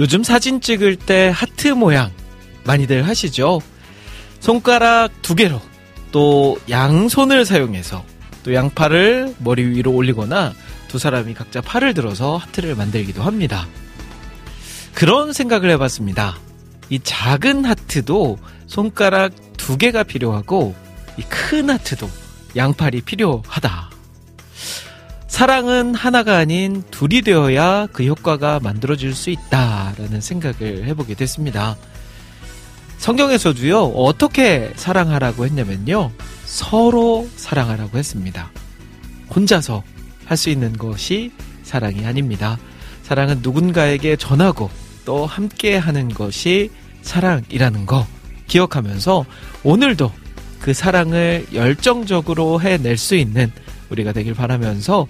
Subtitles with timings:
[0.00, 2.10] 요즘 사진 찍을 때 하트 모양
[2.64, 3.60] 많이들 하시죠?
[4.40, 5.60] 손가락 두 개로
[6.10, 8.04] 또 양손을 사용해서
[8.42, 10.54] 또 양팔을 머리 위로 올리거나
[10.88, 13.68] 두 사람이 각자 팔을 들어서 하트를 만들기도 합니다.
[14.94, 16.38] 그런 생각을 해봤습니다.
[16.88, 20.74] 이 작은 하트도 손가락 두 개가 필요하고
[21.18, 22.08] 이 큰 하트도
[22.56, 23.89] 양팔이 필요하다.
[25.40, 31.78] 사랑은 하나가 아닌 둘이 되어야 그 효과가 만들어질 수 있다라는 생각을 해보게 됐습니다.
[32.98, 36.10] 성경에서도요, 어떻게 사랑하라고 했냐면요,
[36.44, 38.50] 서로 사랑하라고 했습니다.
[39.34, 39.82] 혼자서
[40.26, 41.32] 할 수 있는 것이
[41.62, 42.58] 사랑이 아닙니다.
[43.02, 44.68] 사랑은 누군가에게 전하고
[45.06, 48.06] 또 함께 하는 것이 사랑이라는 거
[48.46, 49.24] 기억하면서
[49.64, 50.12] 오늘도
[50.60, 53.50] 그 사랑을 열정적으로 해낼 수 있는
[53.88, 55.06] 우리가 되길 바라면서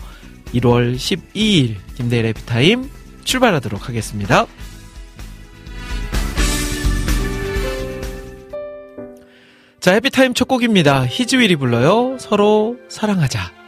[0.54, 2.90] 1월 12일 김대일 해피타임
[3.24, 4.46] 출발하도록 하겠습니다.
[9.80, 11.06] 자, 해피타임 첫 곡입니다.
[11.06, 12.18] 히즈윌이 불러요.
[12.18, 13.59] 서로 사랑하자.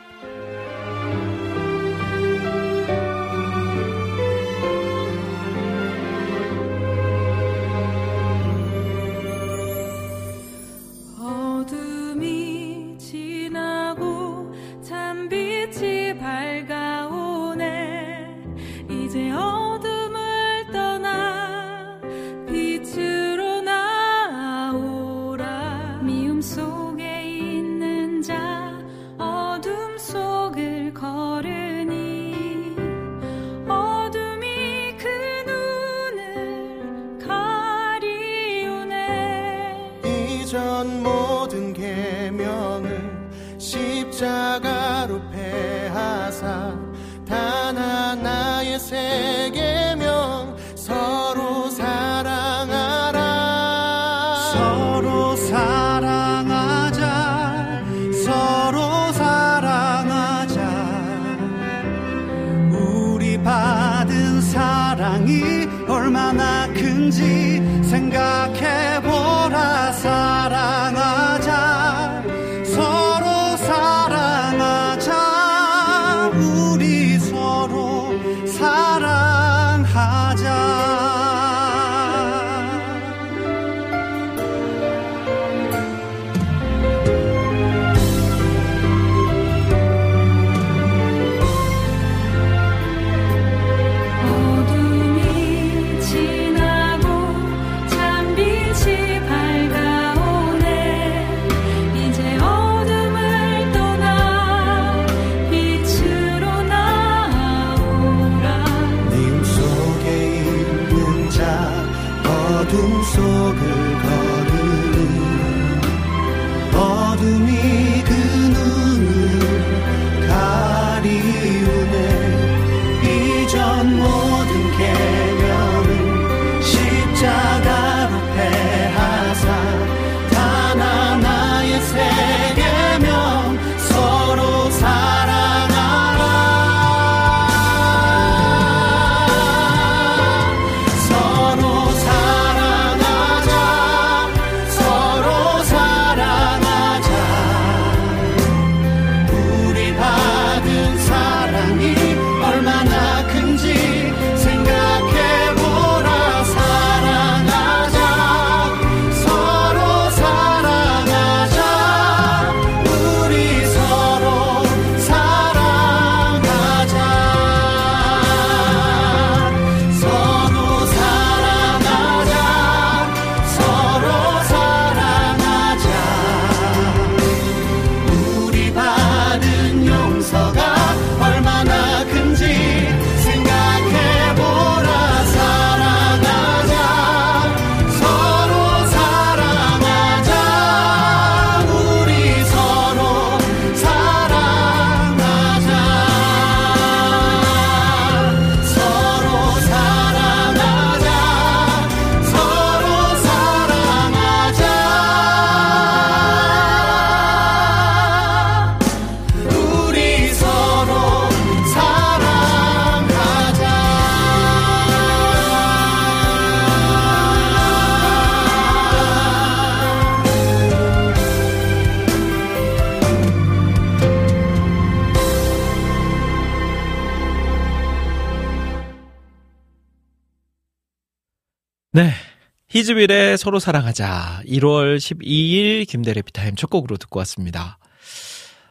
[232.92, 234.42] 히즈빌의 서로 사랑하자.
[234.46, 237.78] 1월 12일 김대래 피타임 첫 곡으로 듣고 왔습니다.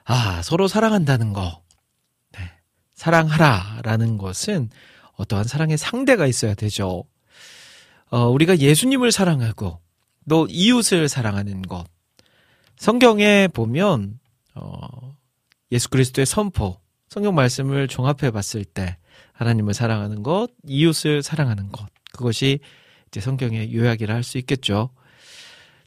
[0.06, 1.62] 아, 서로 사랑한다는 거.
[2.33, 2.51] 네.
[2.94, 4.69] 사랑하라 라는 것은
[5.13, 7.03] 어떠한 사랑의 상대가 있어야 되죠.
[8.09, 9.79] 어, 우리가 예수님을 사랑하고
[10.29, 11.85] 또 이웃을 사랑하는 것.
[12.77, 14.19] 성경에 보면,
[14.56, 15.15] 어,
[15.71, 16.79] 예수 그리스도의 선포,
[17.09, 18.97] 성경 말씀을 종합해 봤을 때
[19.33, 21.88] 하나님을 사랑하는 것, 이웃을 사랑하는 것.
[22.13, 22.59] 그것이
[23.11, 24.89] 이제 성경의 요약이라 할 수 있겠죠.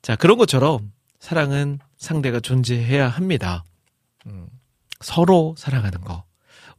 [0.02, 3.64] 자, 그런 것처럼 사랑은 상대가 존재해야 합니다.
[4.26, 4.46] 음,
[5.00, 6.24] 서로 사랑하는 거.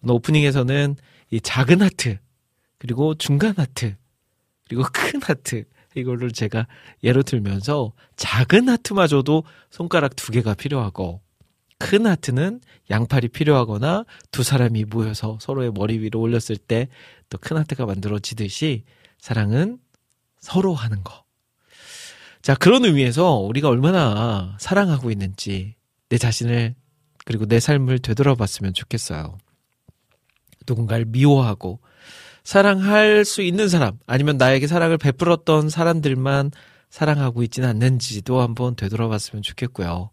[0.01, 0.95] 오늘 오프닝에서는
[1.31, 2.19] 이 작은 하트,
[2.77, 3.95] 그리고 중간 하트,
[4.67, 5.65] 그리고 큰 하트,
[5.95, 6.67] 이거를 제가
[7.03, 11.21] 예로 들면서 작은 하트마저도 손가락 두 개가 필요하고
[11.79, 12.59] 큰 하트는
[12.89, 16.89] 양팔이 필요하거나 두 사람이 모여서 서로의 머리 위로 올렸을 때
[17.29, 18.83] 또 큰 하트가 만들어지듯이
[19.19, 19.79] 사랑은
[20.45, 21.23] 서로 하는 거.
[22.43, 25.73] 자, 그런 의미에서 우리가 얼마나 사랑하고 있는지
[26.07, 26.75] 내 자신을
[27.25, 29.39] 그리고 내 삶을 되돌아봤으면 좋겠어요.
[30.67, 31.79] 누군가를 미워하고
[32.43, 36.51] 사랑할 수 있는 사람 아니면 나에게 사랑을 베풀었던 사람들만
[36.91, 40.11] 사랑하고 있지는 않는지도 한번 되돌아봤으면 좋겠고요.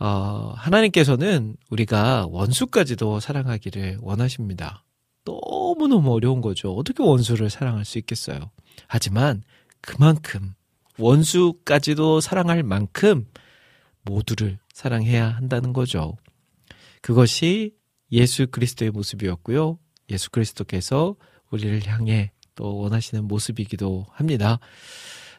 [0.00, 4.84] 어, 하나님께서는 우리가 원수까지도 사랑하기를 원하십니다.
[5.24, 6.74] 너무너무 어려운 거죠.
[6.74, 8.50] 어떻게 원수를 사랑할 수 있겠어요?
[8.86, 9.42] 하지만
[9.80, 10.54] 그만큼
[10.98, 13.26] 원수까지도 사랑할 만큼
[14.02, 16.16] 모두를 사랑해야 한다는 거죠.
[17.02, 17.74] 그것이
[18.12, 19.78] 예수 그리스도의 모습이었고요.
[20.10, 21.16] 예수 그리스도께서
[21.50, 24.58] 우리를 향해 또 원하시는 모습이기도 합니다.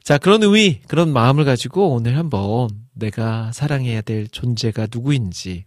[0.03, 5.65] 자, 그런 의미, 그런 마음을 가지고 오늘 한번 내가 사랑해야 될 존재가 누구인지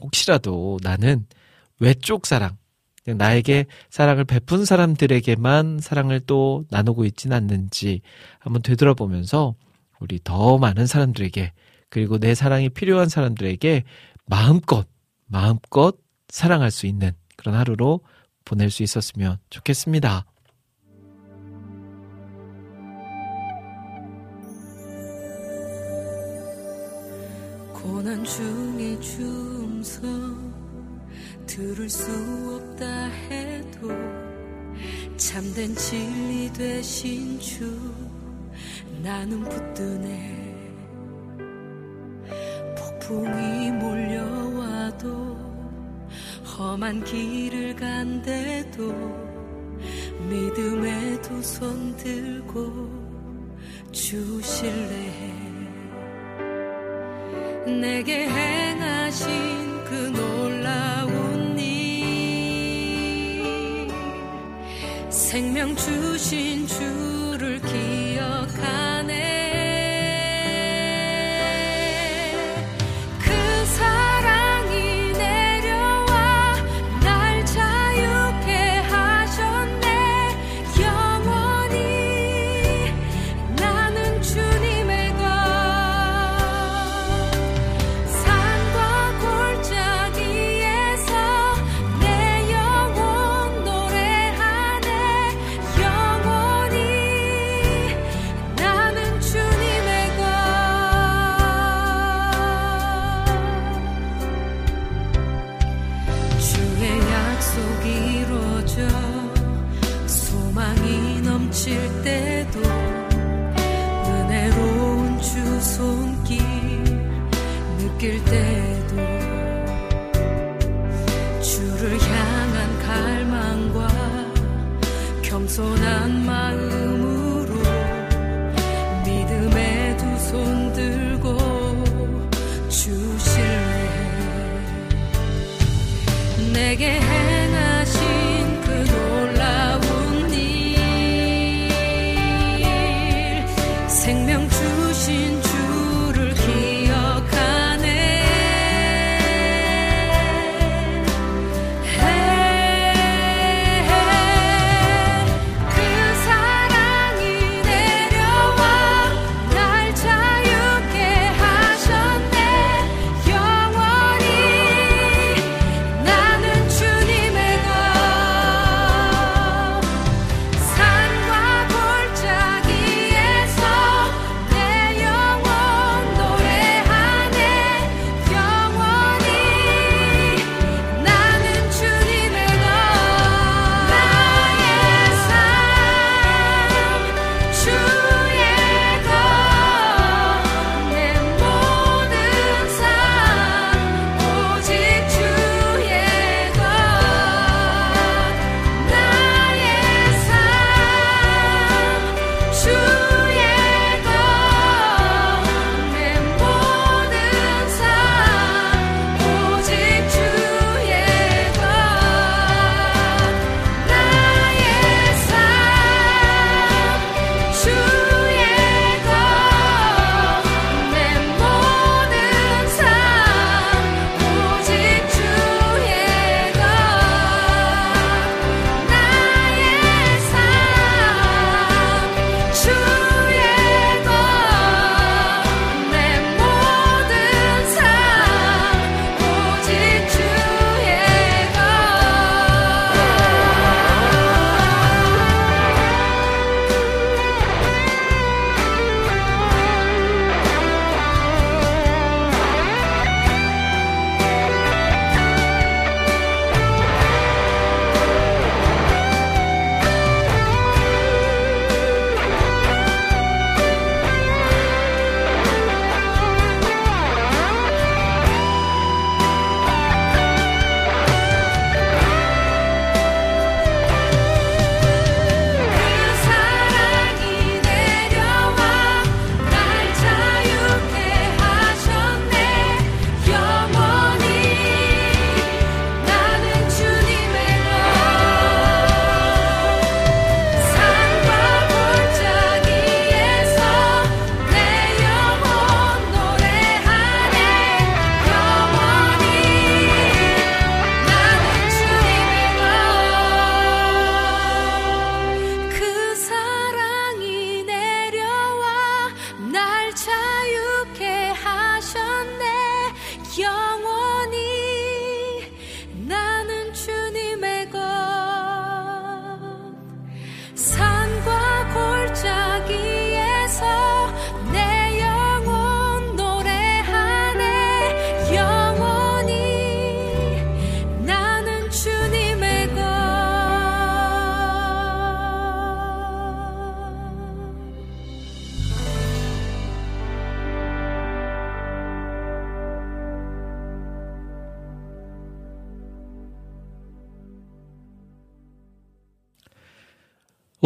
[0.00, 1.26] 혹시라도 나는
[1.80, 2.56] 외쪽 사랑,
[3.04, 8.00] 그냥 나에게 사랑을 베푼 사람들에게만 사랑을 또 나누고 있지는 않는지
[8.38, 9.54] 한번 되돌아보면서
[10.00, 11.52] 우리 더 많은 사람들에게
[11.90, 13.84] 그리고 내 사랑이 필요한 사람들에게
[14.26, 14.86] 마음껏,
[15.26, 15.96] 마음껏
[16.28, 18.00] 사랑할 수 있는 그런 하루로
[18.44, 20.24] 보낼 수 있었으면 좋겠습니다.
[27.72, 29.53] 고난 중에 주음서
[31.46, 32.10] 들을 수
[32.56, 33.90] 없다 해도
[35.16, 37.78] 참된 진리 되신 주
[39.02, 40.44] 나는 붙드네.
[42.76, 45.36] 폭풍이 몰려와도
[46.56, 48.92] 험한 길을 간대도
[50.28, 52.88] 믿음의 두손 들고
[53.92, 55.44] 주실래.
[57.80, 61.23] 내게 행하신 그 놀라운
[65.34, 68.13] 생명 주신 주를 기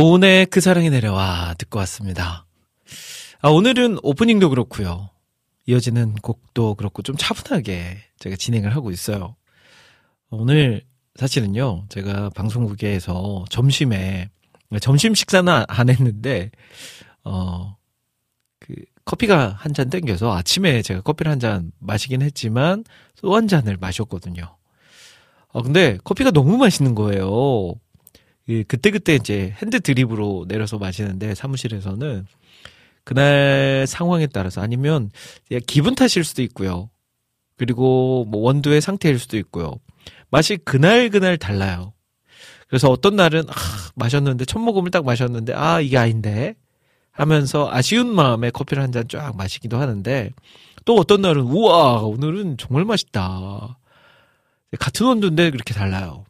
[0.02, 2.46] 오은의 그 사랑이 내려와 듣고 왔습니다.
[3.40, 5.10] 아, 오늘은 오프닝도 그렇고요.
[5.66, 9.34] 이어지는 곡도 그렇고 좀 차분하게 제가 진행을 하고 있어요.
[10.30, 10.82] 오늘
[11.16, 14.28] 사실은요, 제가 방송국에서 점심에,
[14.80, 16.52] 점심 식사는 안 했는데,
[17.24, 17.76] 어,
[18.60, 22.84] 그, 커피가 한 잔 땡겨서 아침에 제가 커피를 한 잔 마시긴 했지만,
[23.20, 24.44] 또 한 잔을 마셨거든요.
[25.52, 27.74] 아, 근데 커피가 너무 맛있는 거예요.
[28.48, 32.26] 그 그때 그때 이제 hand drip으로 내려서 마시는데 사무실에서는
[33.04, 35.10] 그날 상황에 따라서 아니면
[35.66, 36.88] 기분 탓일 수도 있고요.
[37.58, 39.74] 그리고 뭐 원두의 상태일 수도 있고요.
[40.30, 41.92] 맛이 그날 그날 달라요.
[42.68, 43.52] 그래서 어떤 날은 아,
[43.96, 46.54] 마셨는데 첫 모금을 딱 마셨는데 아 이게 아닌데
[47.12, 50.32] 하면서 아쉬운 마음에 커피를 한 잔 쫙 마시기도 하는데
[50.86, 53.78] 또 어떤 날은 우와 오늘은 정말 맛있다.
[54.78, 56.24] 같은 원두인데 그렇게 달라요.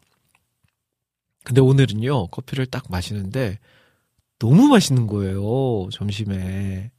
[1.49, 3.57] 근데 오늘은요, 커피를 딱 마시는데
[4.37, 6.91] 너무 맛있는 거예요, 점심에.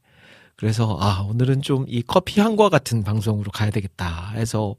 [0.57, 4.75] 그래서, 아, 오늘은 좀 이 커피 향과 같은 방송으로 가야 되겠다 해서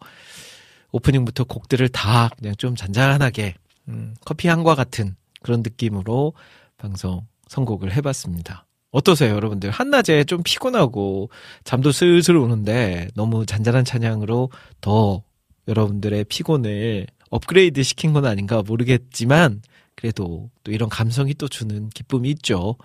[0.90, 3.54] 오프닝부터 곡들을 다 그냥 좀 잔잔하게,
[3.88, 6.34] 음, 커피 향과 같은 그런 느낌으로
[6.76, 8.66] 방송 선곡을 해봤습니다.
[8.90, 9.70] 어떠세요, 여러분들?
[9.70, 11.30] 한낮에 좀 피곤하고
[11.64, 14.50] 잠도 슬슬 오는데 너무 잔잔한 찬양으로
[14.82, 15.22] 더
[15.66, 19.62] 여러분들의 피곤을 업그레이드 시킨 건 아닌가 모르겠지만
[19.96, 22.76] 그래도 또 이런 감성이 또 주는 기쁨이 있죠.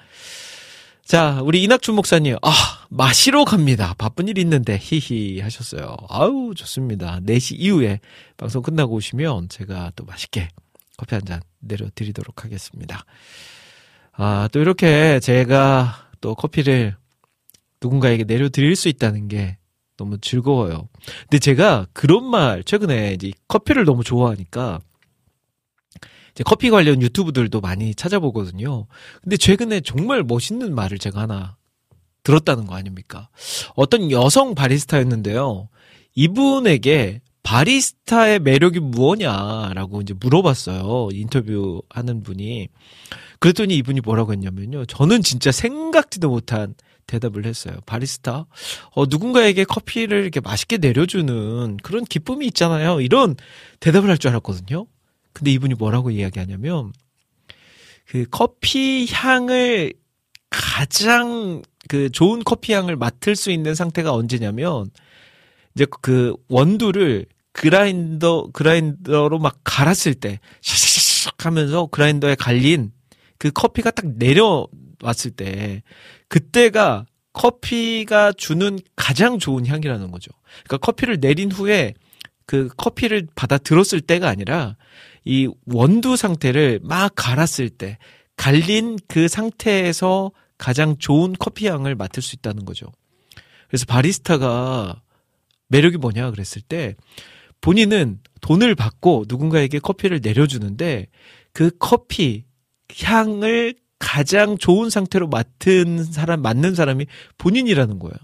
[1.03, 2.51] 자, 우리 이낙준 목사님, 아,
[2.89, 3.93] 마시러 갑니다.
[3.97, 5.95] 바쁜 일 있는데, 히히 하셨어요.
[6.09, 7.19] 아우, 좋습니다.
[7.21, 8.01] 4시 이후에
[8.35, 10.49] 방송 끝나고 오시면 제가 또 맛있게
[10.97, 13.05] 커피 한 잔 내려드리도록 하겠습니다.
[14.13, 16.95] 아, 또 이렇게 제가 또 커피를
[17.81, 19.57] 누군가에게 내려드릴 수 있다는 게
[19.97, 20.87] 너무 즐거워요.
[21.23, 24.79] 근데 제가 그런 말 최근에 이제 커피를 너무 좋아하니까
[26.31, 28.85] 이제 커피 관련 유튜브들도 많이 찾아보거든요.
[29.23, 31.57] 근데 최근에 정말 멋있는 말을 제가 하나
[32.23, 33.29] 들었다는 거 아닙니까?
[33.75, 35.69] 어떤 여성 바리스타였는데요.
[36.13, 41.09] 이분에게 바리스타의 매력이 무엇냐라고 이제 물어봤어요.
[41.13, 42.67] 인터뷰하는 분이.
[43.39, 44.85] 그랬더니 이분이 뭐라고 했냐면요.
[44.85, 46.75] 저는 진짜 생각지도 못한
[47.07, 47.77] 대답을 했어요.
[47.85, 48.45] 바리스타?
[48.91, 53.01] 어, 누군가에게 커피를 이렇게 맛있게 내려주는 그런 기쁨이 있잖아요.
[53.01, 53.35] 이런
[53.79, 54.85] 대답을 할 줄 알았거든요.
[55.33, 56.93] 근데 이분이 뭐라고 이야기하냐면,
[58.05, 59.93] 그 커피 향을
[60.49, 64.89] 가장 그 좋은 커피 향을 맡을 수 있는 상태가 언제냐면,
[65.75, 72.91] 이제 그 원두를 그라인더, 그라인더로 막 갈았을 때, 샤샤샥 하면서 그라인더에 갈린
[73.37, 75.83] 그 커피가 딱 내려왔을 때,
[76.27, 80.31] 그때가 커피가 주는 가장 좋은 향이라는 거죠.
[80.65, 81.93] 그러니까 커피를 내린 후에
[82.45, 84.75] 그 커피를 받아 들었을 때가 아니라
[85.23, 87.97] 이 원두 상태를 막 갈았을 때
[88.37, 92.87] 갈린 그 상태에서 가장 좋은 커피 향을 맡을 수 있다는 거죠.
[93.67, 95.01] 그래서 바리스타가
[95.67, 96.95] 매력이 뭐냐 그랬을 때
[97.61, 101.07] 본인은 돈을 받고 누군가에게 커피를 내려주는데
[101.51, 102.45] 그 커피
[103.03, 108.15] 향을 가장 좋은 상태로 맡은 사람, 맡는 사람이 본인이라는 거예요.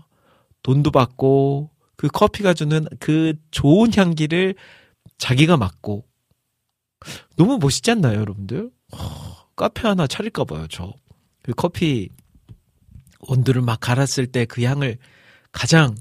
[0.62, 4.56] 돈도 받고 그 커피가 주는 그 좋은 향기를
[5.18, 6.06] 자기가 맡고
[7.36, 8.72] 너무 멋있지 않나요, 여러분들?
[8.94, 10.94] 허, 카페 하나 차릴까 봐요, 저.
[11.42, 12.10] 그 커피
[13.20, 14.98] 원두를 막 갈았을 때 그 향을
[15.52, 15.96] 가장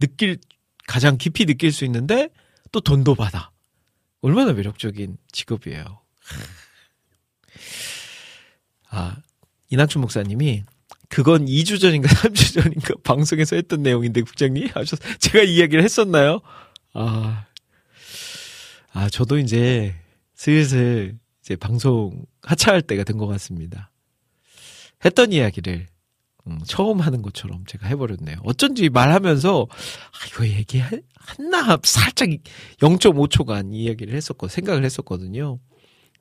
[0.00, 0.38] 느낄
[0.86, 2.30] 가장 깊이 느낄 수 있는데
[2.72, 3.50] 또 돈도 받아.
[4.20, 6.00] 얼마나 매력적인 직업이에요.
[8.90, 9.16] 아,
[9.70, 10.64] 이낙준 목사님이
[11.08, 16.40] 그건 2주 전인가 3주 전인가 방송에서 했던 내용인데 국장님 하셨 제가 이야기를 했었나요?
[16.94, 17.46] 아.
[18.92, 19.94] 아, 저도 이제
[20.34, 23.90] 슬슬 이제 방송 하차할 때가 된 것 같습니다.
[25.04, 25.86] 했던 이야기를
[26.46, 28.38] 음, 처음 하는 것처럼 제가 해버렸네요.
[28.42, 32.28] 어쩐지 말하면서 아, 이거 얘기했나 살짝
[32.78, 35.58] 0.5초간 이야기를 했었고 생각을 했었거든요.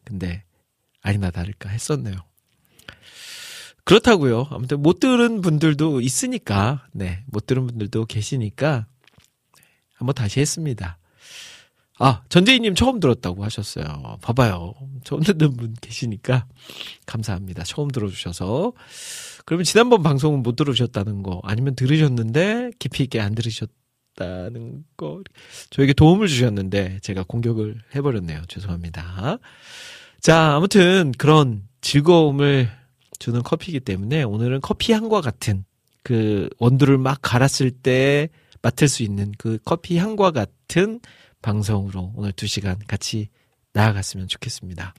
[0.03, 0.43] 근데
[1.01, 2.15] 아니나 다를까 했었네요.
[3.88, 4.47] 그렇다고요.
[4.52, 8.86] 아무튼 못 들은 분들도 있으니까, 네, 못 들은 분들도 계시니까
[9.95, 10.97] 한번 다시 했습니다.
[11.97, 14.17] 아, 전재희님 처음 들었다고 하셨어요.
[14.21, 14.73] 봐봐요.
[15.06, 16.47] 처음 듣는 분 계시니까
[17.06, 17.63] 감사합니다.
[17.63, 18.73] 처음 들어주셔서.
[19.45, 25.21] 그러면 지난번 방송은 못 들으셨다는 거, 아니면 들으셨는데 깊이 있게 안 들으셨다는 거,
[25.69, 28.41] 저에게 도움을 주셨는데 제가 공격을 해버렸네요.
[28.50, 29.38] 죄송합니다.
[30.19, 32.69] 자, 아무튼 그런 즐거움을
[33.19, 35.65] 주는 커피이기 때문에 오늘은 커피 향과 같은
[36.03, 38.30] 그 원두를 막 갈았을 때
[38.62, 40.99] 맡을 수 있는 그 커피 향과 같은
[41.41, 43.30] 방송으로 오늘 두 시간 같이
[43.73, 44.93] 나아갔으면 좋겠습니다.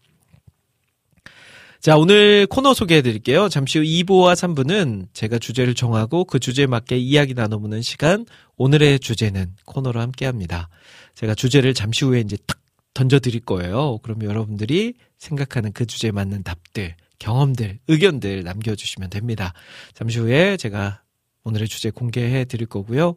[1.80, 3.48] 자, 오늘 코너 소개해 드릴게요.
[3.48, 8.26] 잠시 후 2부와 3부는 제가 주제를 정하고 그 주제에 맞게 이야기 나눠보는 시간.
[8.56, 10.68] 오늘의 주제는 코너로 함께 합니다.
[11.14, 12.58] 제가 주제를 잠시 후에 이제 탁
[12.94, 13.98] 던져 드릴 거예요.
[14.02, 19.52] 그럼 여러분들이 생각하는 그 주제에 맞는 답들, 경험들, 의견들 남겨주시면 됩니다.
[19.94, 21.02] 잠시 후에 제가
[21.44, 23.16] 오늘의 주제 공개해 드릴 거고요.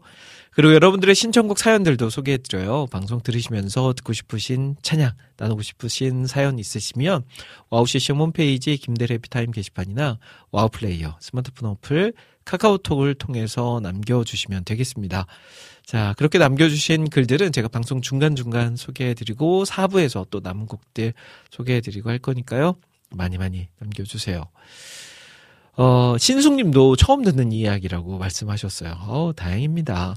[0.52, 2.88] 그리고 여러분들의 신청곡 사연들도 소개해 드려요.
[2.88, 7.24] 방송 들으시면서 듣고 싶으신 찬양, 나누고 싶으신 사연 있으시면
[7.70, 10.20] 와우 CCM 홈페이지 김대일의 해피타임 게시판이나
[10.52, 12.14] 와우 플레이어 스마트폰 어플
[12.46, 15.26] 카카오톡을 통해서 남겨주시면 되겠습니다.
[15.86, 21.14] 자, 그렇게 남겨주신 글들은 제가 방송 중간중간 소개해 드리고 4부에서 또 남은 곡들
[21.52, 22.76] 소개해 드리고 할 거니까요.
[23.12, 24.46] 많이 많이 남겨주세요.
[25.78, 28.98] 어, 신숙님도 처음 듣는 이야기라고 말씀하셨어요.
[29.08, 30.16] 어, 다행입니다.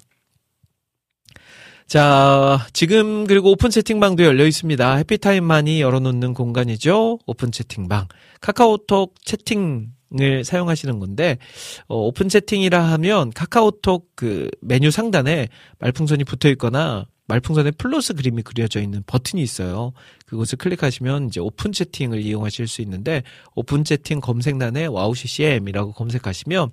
[1.87, 4.97] 자, 지금 그리고 오픈 채팅방도 열려 있습니다.
[4.97, 7.19] 해피타임만이 열어놓는 공간이죠.
[7.27, 8.09] 오픈 채팅방.
[8.41, 11.39] 카카오톡 채팅을 사용하시는 건데,
[11.87, 18.81] 어, 오픈 채팅이라 하면 카카오톡 그 메뉴 상단에 말풍선이 붙어 있거나 말풍선에 플러스 그림이 그려져
[18.81, 19.93] 있는 버튼이 있어요.
[20.27, 23.23] 그것을 클릭하시면 이제 오픈 채팅을 이용하실 수 있는데,
[23.55, 26.71] 오픈 채팅 검색란에 와우 CCM이라고 검색하시면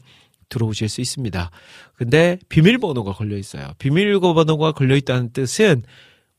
[0.50, 1.50] 들어오실 수 있습니다.
[1.96, 3.72] 근데 비밀번호가 걸려 있어요.
[3.80, 5.84] 비밀번호가 걸려 있다는 뜻은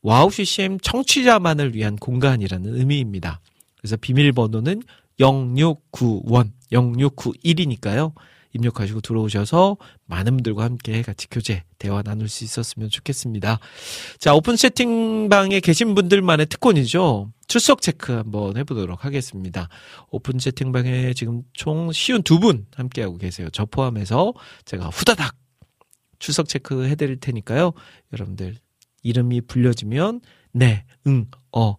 [0.01, 3.41] 와우 CCM 청취자만을 위한 공간이라는 의미입니다.
[3.77, 4.83] 그래서 비밀번호는
[5.19, 8.13] 0691, 0691이니까요.
[8.53, 13.59] 입력하시고 들어오셔서 많은 분들과 함께 같이 교제, 대화 나눌 수 있었으면 좋겠습니다.
[14.19, 17.31] 자, 오픈 채팅방에 계신 분들만의 특권이죠.
[17.47, 19.67] 출석 체크 한번 해보도록 하겠습니다.
[20.11, 23.47] 오픈 채팅방에 지금 총 쉰두 분 함께하고 계세요.
[23.53, 24.33] 저 포함해서
[24.65, 25.35] 제가 후다닥
[26.19, 27.73] 출석 체크 해드릴 테니까요.
[28.13, 28.55] 여러분들
[29.03, 30.21] 이름이 불려지면
[30.53, 31.75] 네, 응, 어,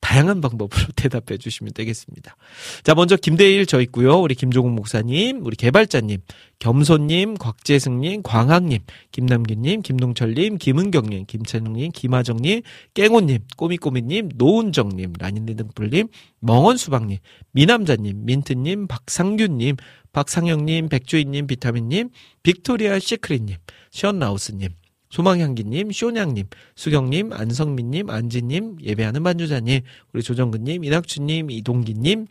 [0.00, 2.36] 다양한 방법으로 대답해 주시면 되겠습니다.
[2.82, 4.18] 자, 먼저 김대일 저 있고요.
[4.20, 6.20] 우리 김종국 목사님, 우리 개발자님,
[6.60, 8.80] 겸손님, 곽재승님, 광학님,
[9.12, 12.62] 김남균님, 김동철님, 김은경님, 김찬웅님, 김하정님,
[12.94, 16.08] 깽호님, 꼬미꼬미님, 노은정님, 라닌리 등불님,
[16.40, 17.18] 멍원수박님,
[17.52, 19.76] 미남자님, 민트님, 박상균님,
[20.12, 22.10] 박상영님, 백주인님, 비타민님,
[22.42, 23.56] 빅토리아 시크릿님,
[23.90, 24.70] 시언라우스님,
[25.10, 29.80] 소망향기님, 쇼냥님, 수경님, 안성민님, 안지님, 예배하는 반주자님,
[30.12, 32.26] 우리 조정근님, 이낙주님, 이동기님,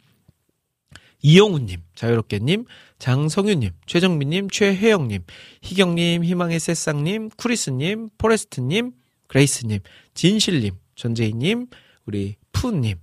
[1.22, 2.66] 이영우님, 자유롭게님,
[3.00, 5.24] 장성윤님, 최정민님, 최혜영님,
[5.64, 8.92] 희경님, 희망의 새싹님, 쿠리스님, 포레스트님,
[9.28, 9.80] 그레이스님,
[10.14, 11.68] 진실님, 전재희님,
[12.06, 12.98] 우리 푸님,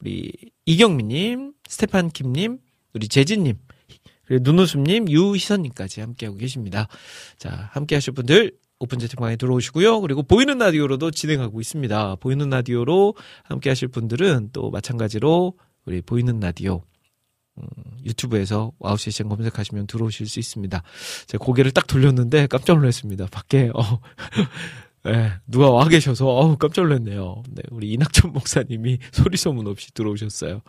[0.00, 0.32] 우리
[0.66, 2.58] 이경민님, 스테판 킴님,
[2.92, 3.56] 우리 재진님,
[4.26, 6.88] 그리고 눈웃음님, 유희선님까지 함께하고 계십니다.
[7.38, 10.00] 자, 함께 하실 분들 오픈 채팅방에 들어오시고요.
[10.00, 12.16] 그리고 보이는 라디오로도 진행하고 있습니다.
[12.16, 15.54] 보이는 라디오로 함께 하실 분들은 또 마찬가지로
[15.86, 16.82] 우리 보이는 라디오
[17.58, 17.66] 음,
[18.04, 20.82] 유튜브에서 와우 CCM 검색하시면 들어오실 수 있습니다.
[21.26, 23.26] 제가 고개를 딱 돌렸는데 깜짝 놀랐습니다.
[23.30, 24.00] 밖에 어,
[25.04, 27.42] 네, 누가 와 계셔서 어우 깜짝 놀랐네요.
[27.50, 30.60] 네, 우리 이낙천 목사님이 소리 소문 없이 들어오셨어요.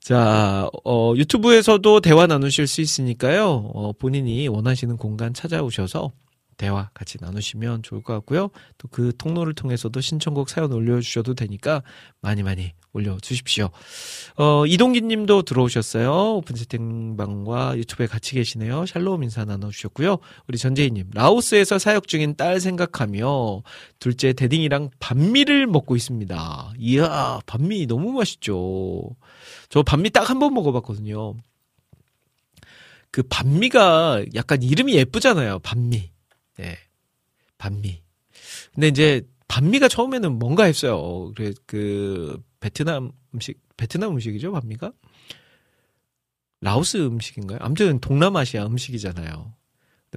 [0.00, 3.48] 자, 어, 유튜브에서도 대화 나누실 수 있으니까요.
[3.74, 6.12] 어, 본인이 원하시는 공간 찾아오셔서
[6.60, 8.50] 대화 같이 나누시면 좋을 것 같고요.
[8.76, 11.82] 또 그 통로를 통해서도 신청곡 사연 올려주셔도 되니까
[12.20, 13.70] 많이 많이 올려주십시오.
[14.36, 16.34] 어, 이동기 님도 들어오셨어요.
[16.34, 18.84] 오픈 채팅방과 유튜브에 같이 계시네요.
[18.84, 20.18] 샬롬 인사 나눠주셨고요.
[20.48, 23.62] 우리 전재희 님, 라오스에서 사역 중인 딸 생각하며
[24.00, 26.72] 둘째 대딩이랑 반미를 먹고 있습니다.
[26.78, 29.16] 이야, 반미 너무 맛있죠.
[29.68, 31.34] 저 반미 딱 한 번 먹어봤거든요.
[33.12, 35.60] 그 반미가 약간 이름이 예쁘잖아요.
[35.60, 36.10] 반미.
[36.60, 36.78] 예.
[37.58, 38.02] 반미.
[38.74, 41.32] 근데 이제 반미가 처음에는 뭔가 했어요.
[41.34, 44.92] 그래 그 베트남 음식 베트남 음식이죠, 반미가?
[46.60, 47.58] 라오스 음식인가요?
[47.60, 49.54] 아무튼 동남아시아 음식이잖아요.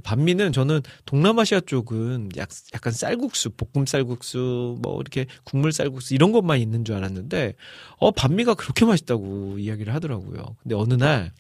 [0.01, 6.59] 반미는 저는 동남아시아 쪽은 약, 약간 쌀국수, 볶음 쌀국수, 뭐 이렇게 국물 쌀국수 이런 것만
[6.59, 7.53] 있는 줄 알았는데,
[7.97, 10.55] 어, 반미가 그렇게 맛있다고 이야기를 하더라고요.
[10.63, 11.31] 근데 어느 날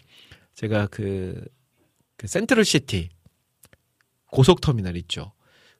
[0.53, 1.43] 제가 그,
[2.15, 3.09] 그 센트럴 시티
[4.33, 5.31] 고속터미널 있죠.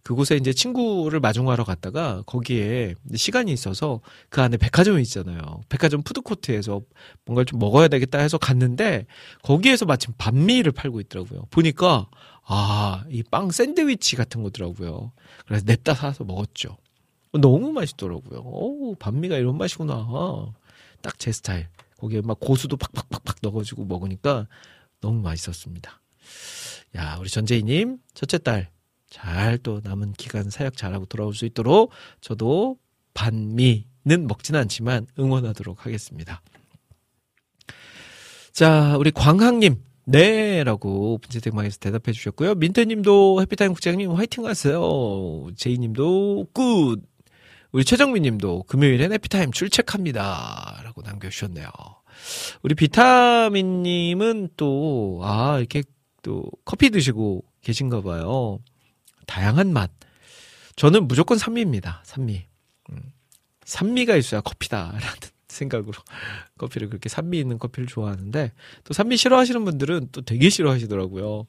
[0.04, 5.40] 그곳에 이제 친구를 마중하러 갔다가 거기에 시간이 있어서 그 안에 백화점이 있잖아요.
[5.70, 6.82] 백화점 푸드코트에서
[7.26, 9.06] 뭔가를 좀 먹어야 되겠다 해서 갔는데
[9.44, 11.46] 거기에서 마침 반미를 팔고 있더라고요.
[11.52, 12.10] 보니까
[12.46, 15.14] 아, 이 빵 샌드위치 같은 거더라고요.
[15.48, 16.78] 그래서 냅다 사서 먹었죠.
[17.32, 18.42] 너무 맛있더라고요.
[18.42, 20.54] 오, 반미가 이런 맛이구나.
[21.02, 21.68] 딱 제 스타일.
[21.98, 24.48] 거기에 막 고수도 팍팍팍팍 넣어가지고 먹으니까
[25.00, 26.02] 너무 맛있었습니다.
[26.96, 28.70] 야, 우리 전재희님, 첫째 딸,
[29.10, 32.78] 잘 또 남은 기간 사역 잘하고 돌아올 수 있도록 저도
[33.14, 36.42] 반미는 먹지는 않지만 응원하도록 하겠습니다.
[38.52, 39.82] 자, 우리 광학님.
[40.06, 42.56] 네 라고 오픈 채팅방에서 대답해 주셨고요.
[42.56, 45.48] 민태님도 해피타임 국장님 화이팅 하세요.
[45.56, 46.98] 제이님도 good.
[47.72, 50.82] 우리 최정민님도 금요일엔 해피타임 출첵합니다.
[50.84, 51.70] 라고 남겨주셨네요.
[52.64, 55.84] 우리 비타민님은 또, 아, 이렇게
[56.24, 58.60] 또 커피 드시고 계신가 봐요.
[59.28, 59.92] 다양한 맛.
[60.76, 62.02] 저는 무조건 산미입니다.
[62.04, 62.46] 산미.
[62.90, 63.14] 음,
[63.66, 65.00] 산미가 있어야 커피다라는
[65.48, 65.94] 생각으로
[66.58, 68.52] 커피를 그렇게 산미 있는 커피를 좋아하는데
[68.84, 71.46] 또 산미 싫어하시는 분들은 또 되게 싫어하시더라고요.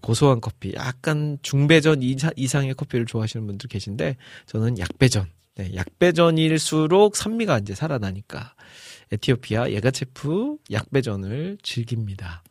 [0.00, 4.16] 고소한 커피, 약간 중배전 이상의 커피를 좋아하시는 분들 계신데
[4.46, 5.30] 저는 약배전.
[5.56, 8.54] 네, 약배전일수록 산미가 이제 살아나니까
[9.12, 12.42] 에티오피아 예가체프 약배전을 즐깁니다.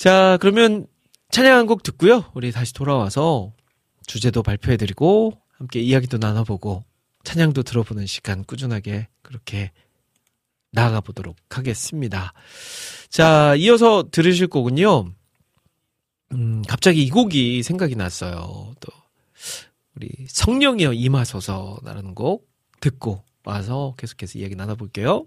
[0.00, 0.86] 자, 그러면
[1.28, 2.24] 찬양 한 곡 듣고요.
[2.32, 3.52] 우리 다시 돌아와서
[4.06, 6.84] 주제도 발표해드리고 함께 이야기도 나눠보고
[7.22, 9.72] 찬양도 들어보는 시간 꾸준하게 그렇게
[10.72, 12.32] 나아가 보도록 하겠습니다.
[13.10, 15.12] 자, 이어서 들으실 곡은요.
[16.32, 18.72] 음, 갑자기 이 곡이 생각이 났어요.
[18.80, 18.90] 또
[19.96, 22.48] 우리 성령이여 임하소서라는 곡
[22.80, 25.26] 듣고 와서 계속해서 이야기 나눠볼게요.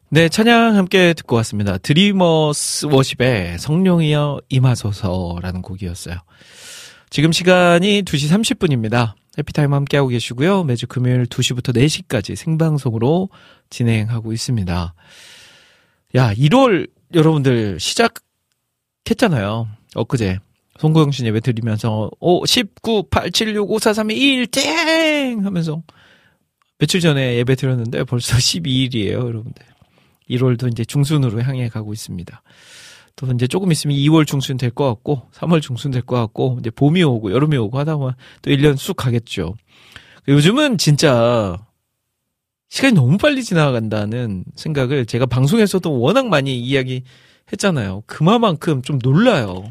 [0.10, 1.78] 네, 찬양 함께 듣고 왔습니다.
[1.78, 6.15] 드리머스 워십의 성령이여 임하소서라는 곡이었어요.
[7.10, 9.15] 지금 시간이 2시 30분입니다.
[9.38, 10.63] 해피타임 함께하고 계시고요.
[10.63, 13.28] 매주 금요일 2시부터 4시까지 생방송으로
[13.70, 14.93] 진행하고 있습니다.
[16.15, 19.67] 야, 1월 여러분들 시작했잖아요.
[19.93, 20.39] 엊그제.
[20.80, 25.46] 송고영 씨 예배 드리면서, 오, 19, 8, 7, 6, 5, 4, 3, 2, 1, 땡!
[25.46, 25.82] 하면서
[26.78, 29.65] 며칠 전에 예배 드렸는데 벌써 12일이에요, 여러분들.
[30.30, 32.42] 1월도 이제 중순으로 향해 가고 있습니다.
[33.16, 36.70] 또 이제 조금 있으면 2월 중순 될 것 같고, 3월 중순 될 것 같고, 이제
[36.70, 39.56] 봄이 오고, 여름이 오고 하다 보면 또 1년 쑥 가겠죠.
[40.28, 41.58] 요즘은 진짜
[42.70, 47.04] 시간이 너무 빨리 지나간다는 생각을 제가 방송에서도 워낙 많이 이야기
[47.52, 48.04] 했잖아요.
[48.06, 49.63] 그만큼 좀 놀라요.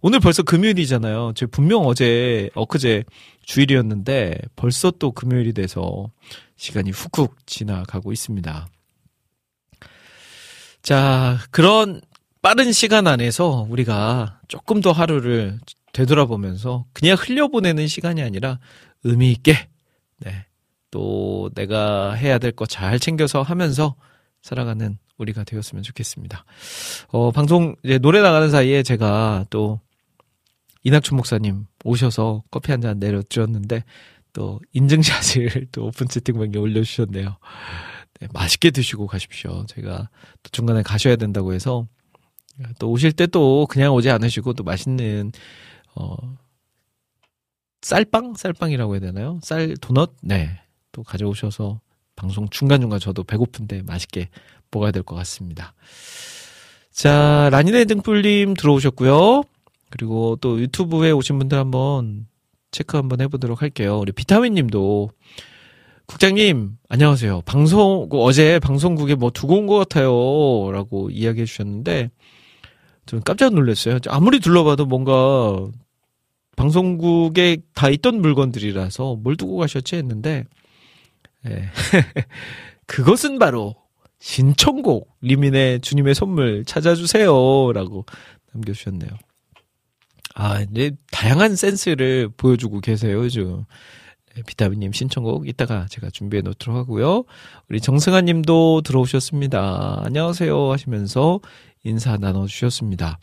[0.00, 1.32] 오늘 벌써 금요일이잖아요.
[1.34, 3.04] 제 분명 어제, 엊그제
[3.44, 6.08] 주일이었는데 벌써 또 금요일이 돼서
[6.56, 8.66] 시간이 훅훅 지나가고 있습니다.
[10.82, 12.00] 자, 그런
[12.42, 15.58] 빠른 시간 안에서 우리가 조금 더 하루를
[15.92, 18.58] 되돌아보면서 그냥 흘려보내는 시간이 아니라
[19.04, 19.68] 의미 있게,
[20.18, 20.46] 네.
[20.90, 23.94] 또 내가 해야 될 거 잘 챙겨서 하면서
[24.42, 26.44] 살아가는 우리가 되었으면 좋겠습니다.
[27.08, 29.80] 어, 방송, 이제 노래 나가는 사이에 제가 또
[30.82, 33.84] 이낙춘 목사님 오셔서 커피 한 잔 내려드렸는데
[34.32, 37.36] 또 인증샷을 또 오픈 채팅방에 올려 주셨네요.
[38.20, 39.64] 네, 맛있게 드시고 가십시오.
[39.66, 40.08] 제가
[40.42, 41.86] 또 중간에 가셔야 된다고 해서
[42.78, 45.32] 또 오실 때 또 그냥 오지 않으시고 또 맛있는
[45.94, 46.16] 어
[47.82, 49.40] 쌀빵 쌀빵이라고 해야 되나요?
[49.42, 50.60] 쌀 도넛 네.
[50.92, 51.80] 또 가져오셔서
[52.16, 54.28] 방송 중간 중간 저도 배고픈데 맛있게
[54.70, 55.72] 먹어야 될 것 같습니다.
[56.92, 59.42] 자, 라니네 등불님 들어오셨고요.
[59.88, 62.26] 그리고 또 유튜브에 오신 분들 한번
[62.70, 63.98] 체크 한번 해보도록 할게요.
[63.98, 65.10] 우리 비타민 님도
[66.10, 67.42] 국장님, 안녕하세요.
[67.42, 70.72] 방송, 그 어제 방송국에 뭐 두고 온 것 같아요.
[70.72, 72.10] 라고 이야기해 주셨는데,
[73.06, 73.98] 좀 깜짝 놀랐어요.
[74.08, 75.68] 아무리 둘러봐도 뭔가
[76.56, 80.46] 방송국에 다 있던 물건들이라서 뭘 두고 가셨지 했는데,
[81.46, 81.68] 예.
[82.86, 83.76] 그것은 바로
[84.18, 87.72] 신청곡, 리민의 주님의 선물 찾아주세요.
[87.72, 88.04] 라고
[88.52, 89.10] 남겨주셨네요.
[90.34, 93.64] 아, 이제 다양한 센스를 보여주고 계세요, 요즘.
[94.36, 97.24] 네, 비타민님 신청곡 이따가 제가 준비해 놓도록 하고요.
[97.68, 100.02] 우리 정승아 님도 들어오셨습니다.
[100.04, 101.40] 안녕하세요 하시면서
[101.82, 103.18] 인사 나눠주셨습니다.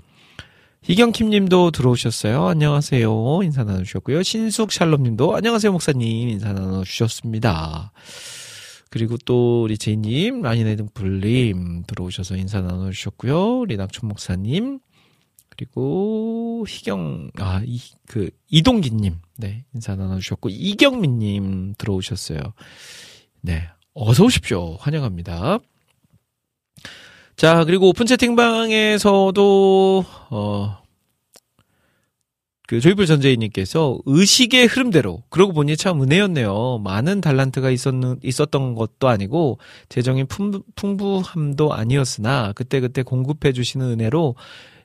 [0.84, 2.48] 희경킴 님도 들어오셨어요.
[2.48, 3.40] 안녕하세요.
[3.44, 4.24] 인사 나눠주셨고요.
[4.24, 7.92] 신숙 샬롬 님도 안녕하세요 목사님 인사 나눠주셨습니다.
[8.90, 13.60] 그리고 또 우리 제이님, 라니네 등불님 들어오셔서 인사 나눠주셨고요.
[13.60, 14.80] 우리 낙춘 목사님,
[15.58, 22.40] 그리고 희경 아 이 그 이동기님 네 인사 나눠주셨고 이경민님 들어오셨어요.
[23.42, 25.60] 네 어서 오십시오 환영합니다.
[27.36, 30.78] 자 그리고 오픈 채팅방에서도 어.
[32.70, 36.80] 그 조이풀 전재희님께서 의식의 흐름대로 그러고 보니 참 은혜였네요.
[36.84, 44.36] 많은 달란트가 있었는 있었던 것도 아니고 재정의 풍, 풍부함도 아니었으나 그때 그때 공급해 주시는 은혜로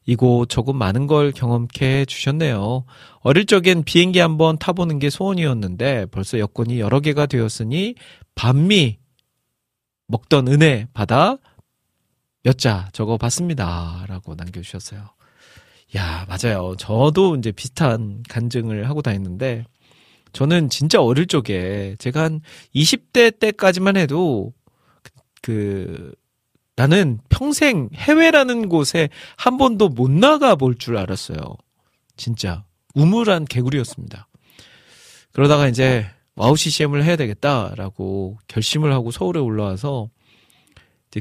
[0.05, 2.85] 이곳 저곳 많은 걸 경험케 해 주셨네요.
[3.21, 7.95] 어릴 적엔 비행기 한번 타보는 게 소원이었는데 벌써 여건이 여러 개가 되었으니
[8.35, 8.99] 반미
[10.09, 11.39] 먹던 은혜 받아
[12.43, 14.05] 몇 자 적어 봤습니다.
[14.09, 15.11] 라고 남겨주셨어요.
[15.97, 16.75] 야, 맞아요.
[16.77, 19.65] 저도 이제 비슷한 간증을 하고 다녔는데
[20.33, 22.41] 저는 진짜 어릴 적에 제가 한
[22.75, 24.53] 20대 때까지만 해도
[25.43, 26.13] 그
[26.77, 31.39] 나는 평생 해외라는 곳에 한 번도 못 나가 볼 줄 알았어요.
[32.17, 32.65] 진짜
[32.95, 34.29] 우물 안 개구리였습니다.
[35.33, 40.09] 그러다가 이제 와우 CCM을 해야 되겠다라고 결심을 하고 서울에 올라와서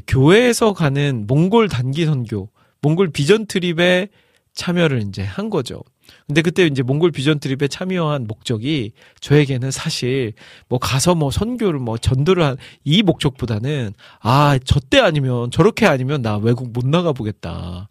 [0.06, 2.48] 교회에서 가는 몽골 단기 선교,
[2.80, 4.08] 몽골 비전 trip에
[4.54, 5.82] 참여를 이제 한 거죠.
[6.26, 10.32] 근데 그때 이제 몽골 비전 트립에 참여한 목적이 저에게는 사실
[10.68, 16.22] 뭐 가서 뭐 선교를 뭐 전도를 한 이 목적보다는 아, 저 때 아니면 저렇게 아니면
[16.22, 17.88] 나 외국 못 나가 보겠다.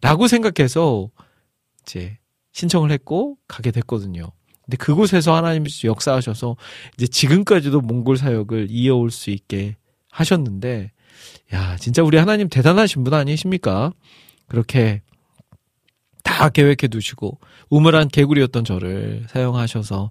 [0.00, 1.08] 라고 생각해서
[1.82, 2.18] 이제
[2.52, 4.32] 신청을 했고 가게 됐거든요.
[4.64, 6.56] 근데 그곳에서 하나님이 역사하셔서
[6.96, 9.76] 이제 지금까지도 몽골 사역을 이어올 수 있게
[10.10, 10.90] 하셨는데
[11.54, 13.92] 야, 진짜 우리 하나님 대단하신 분 아니십니까?
[14.48, 15.02] 그렇게
[16.36, 20.10] 다 계획해 두시고 우물한 개구리였던 저를 사용하셔서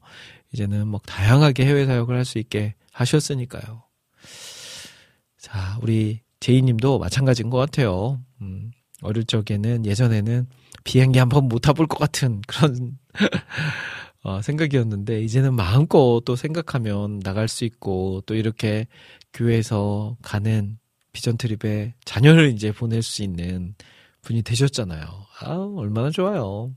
[0.54, 3.84] 이제는 뭐 다양하게 해외 사역을 할 수 있게 하셨으니까요.
[5.38, 8.20] 자, 우리 제이님도 마찬가지인 것 같아요.
[8.42, 8.72] 음,
[9.04, 10.48] 어릴 적에는 예전에는
[10.84, 12.98] 비행기 한 번 못 타볼 것 같은 그런
[14.24, 18.88] 어, 생각이었는데 이제는 마음껏 또 생각하면 나갈 수 있고 또 이렇게
[19.34, 20.80] 교회에서 가는
[21.12, 23.76] 비전 트립에 자녀를 이제 보낼 수 있는
[24.24, 25.25] 분이 되셨잖아요.
[25.42, 26.72] 아, 얼마나 좋아요.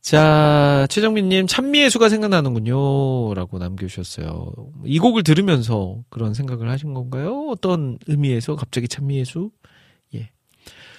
[0.00, 3.34] 자, 최정민님, 찬미예수가 생각나는군요.
[3.34, 4.52] 라고 남겨주셨어요.
[4.86, 7.48] 이 곡을 들으면서 그런 생각을 하신 건가요?
[7.50, 9.50] 어떤 의미에서 갑자기 찬미예수?
[10.14, 10.30] 예.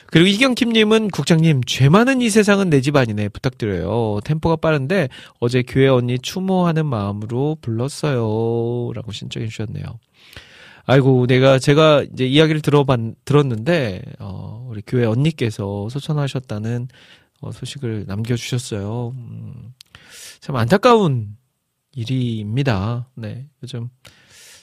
[0.06, 3.30] 그리고 이경킴님은 국장님, 죄 많은 이 세상은 내 집 아니네.
[3.30, 4.20] 부탁드려요.
[4.24, 8.92] 템포가 빠른데 어제 교회 언니 추모하는 마음으로 불렀어요.
[8.94, 9.84] 라고 신청해 주셨네요.
[10.86, 16.88] 아이고, 내가, 제가 이제 이야기를 들어봤, 들었는데, 어, 우리 교회 언니께서 소천하셨다는
[17.42, 19.14] 어, 소식을 남겨주셨어요.
[19.16, 19.74] 음,
[20.40, 21.36] 참 안타까운
[21.94, 23.08] 일입니다.
[23.16, 23.48] 네.
[23.64, 23.90] 요즘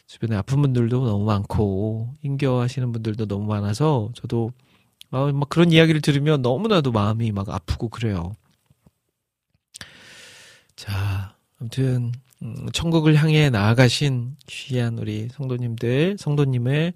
[0.07, 4.53] 주변에 아픈 분들도 너무 많고, 힘겨워하시는 분들도 너무 많아서, 저도,
[5.11, 8.33] 어, 막 그런 이야기를 들으면 너무나도 마음이 막 아프고 그래요.
[10.77, 12.13] 자, 아무튼,
[12.43, 16.93] 음, 천국을 향해 나아가신 귀한 우리 성도님들, 성도님의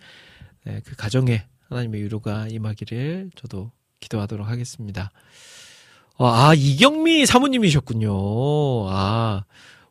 [0.64, 5.10] 네, 그 가정에 하나님의 위로가 임하기를 저도 기도하도록 하겠습니다.
[6.16, 8.10] 어, 아, 이경미 사모님이셨군요.
[8.88, 9.44] 아,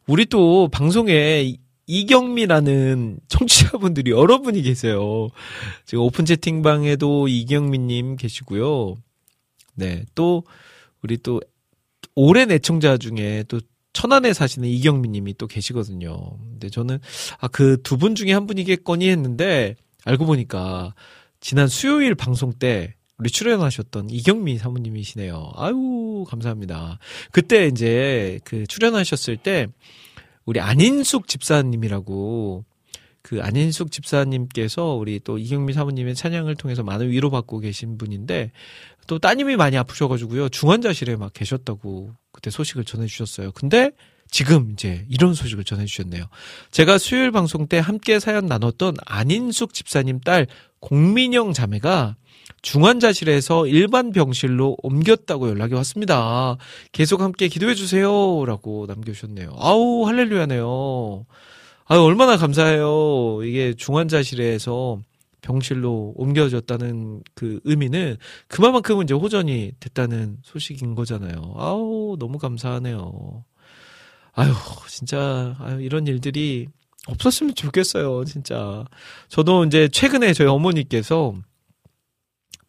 [0.08, 5.30] 우리 또 방송에 이경미라는 청취자분들이 여러분이 계세요.
[5.86, 8.95] 지금 오픈 채팅방에도 이경미님 계시고요.
[9.76, 10.43] 네, 또,
[11.02, 11.41] 우리 또,
[12.16, 13.60] 오랜 애청자 중에 또
[13.94, 16.38] 천안에 사시는 이경민 님이 또 계시거든요.
[16.52, 17.00] 근데 저는
[17.39, 19.76] 아 그 두 분 중에 한 분이겠거니 했는데
[20.06, 20.94] 알고 보니까
[21.39, 25.52] 지난 수요일 방송 때 우리 출연하셨던 이경미 사모님이시네요.
[25.56, 26.98] 아유 감사합니다.
[27.32, 29.68] 그때 이제 그 출연하셨을 때
[30.46, 32.66] 우리 안인숙 집사님이라고
[33.22, 38.52] 그 안인숙 집사님께서 우리 또 이경미 사모님의 찬양을 통해서 많은 위로받고 계신 분인데
[39.08, 43.52] 또 따님이 많이 아프셔가지고요 중환자실에 막 계셨다고 그때 소식을 전해주셨어요.
[43.52, 43.91] 근데
[44.30, 46.26] 지금 이제 이런 소식을 전해주셨네요.
[46.72, 50.47] 제가 수요일 방송 때 함께 사연 나눴던 안인숙 집사님 딸
[50.80, 52.16] 공민영 자매가
[52.62, 56.58] 중환자실에서 일반 병실로 옮겼다고 연락이 왔습니다.
[56.91, 58.45] 계속 함께 기도해 주세요.
[58.45, 59.56] 라고 남겨주셨네요.
[59.58, 61.26] 아우, 할렐루야네요.
[61.86, 63.43] 아유, 얼마나 감사해요.
[63.43, 64.99] 이게 중환자실에서
[65.42, 68.18] 병실로 옮겨졌다는 그 의미는
[68.48, 71.54] 그만큼은 이제 호전이 됐다는 소식인 거잖아요.
[71.58, 73.44] 아우, 너무 감사하네요.
[74.34, 74.54] 아유,
[74.88, 76.68] 진짜, 아유, 이런 일들이
[77.08, 78.86] 없었으면 좋겠어요, 진짜.
[79.28, 81.34] 저도 이제 최근에 저희 어머니께서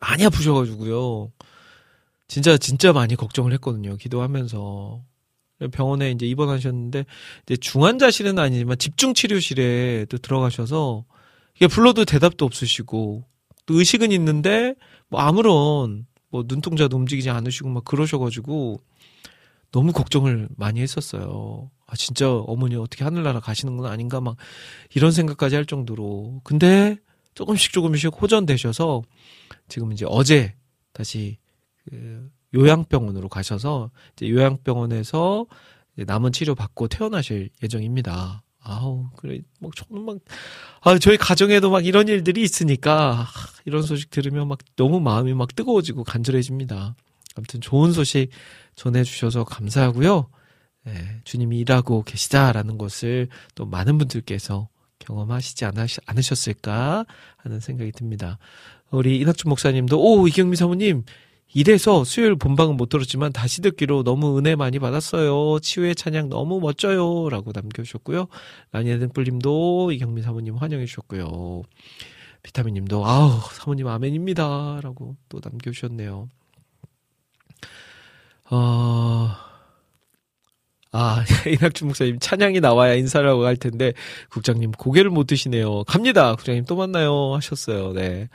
[0.00, 1.30] 많이 아프셔가지고요.
[2.26, 3.96] 진짜, 진짜 많이 걱정을 했거든요.
[3.96, 5.04] 기도하면서.
[5.70, 7.04] 병원에 이제 입원하셨는데,
[7.44, 11.04] 이제 중환자실은 아니지만 집중 치료실에 또 들어가셔서,
[11.54, 13.24] 이게 불러도 대답도 없으시고,
[13.66, 14.74] 또 의식은 있는데,
[15.08, 18.80] 뭐 아무런, 뭐 눈동자도 움직이지 않으시고 막 그러셔가지고,
[19.72, 21.70] 너무 걱정을 많이 했었어요.
[21.86, 24.36] 아, 진짜 어머니 어떻게 하늘나라 가시는 건 아닌가 막
[24.94, 26.40] 이런 생각까지 할 정도로.
[26.44, 26.96] 근데
[27.34, 29.02] 조금씩 조금씩 호전되셔서
[29.68, 30.54] 지금 이제 어제
[30.92, 31.38] 다시
[31.88, 35.46] 그 요양병원으로 가셔서 이제 요양병원에서
[35.96, 38.42] 이제 남은 치료 받고 퇴원하실 예정입니다.
[38.62, 40.18] 아우, 그래, 막, 저는 막,
[40.80, 43.26] 아, 저희 가정에도 막 이런 일들이 있으니까, 아,
[43.64, 46.94] 이런 소식 들으면 막 너무 마음이 막 뜨거워지고 간절해집니다.
[47.34, 48.28] 아무튼 좋은 소식
[48.76, 50.28] 전해주셔서 감사하고요.
[50.88, 55.64] 예, 주님이 일하고 계시다라는 것을 또 많은 분들께서 경험하시지
[56.06, 57.06] 않으셨을까
[57.36, 58.38] 하는 생각이 듭니다.
[58.90, 61.04] 우리 이낙준 목사님도 오 이경미 사모님
[61.54, 65.58] 이래서 수요일 본방은 못 들었지만 다시 듣기로 너무 은혜 많이 받았어요.
[65.60, 67.28] 치유의 찬양 너무 멋져요.
[67.28, 68.26] 라고 남겨주셨고요.
[68.72, 71.62] 라니아 등불님도 이경미 사모님 환영해 주셨고요.
[72.42, 74.80] 비타민 님도 아우 사모님 아멘입니다.
[74.82, 76.28] 라고 또 남겨주셨네요.
[78.50, 79.30] 어...
[80.94, 83.94] 아, 이낙준 목사님 찬양이 나와야 인사를 하고 갈 텐데
[84.28, 85.84] 국장님 고개를 못 드시네요.
[85.84, 86.34] 갑니다.
[86.34, 87.94] 국장님 또 만나요 하셨어요.
[87.94, 88.28] 네.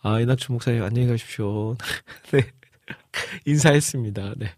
[0.00, 1.76] 아, 이낙준 목사님 안녕히 가십시오.
[2.30, 2.42] 네.
[3.46, 4.34] 인사했습니다.
[4.36, 4.50] 네.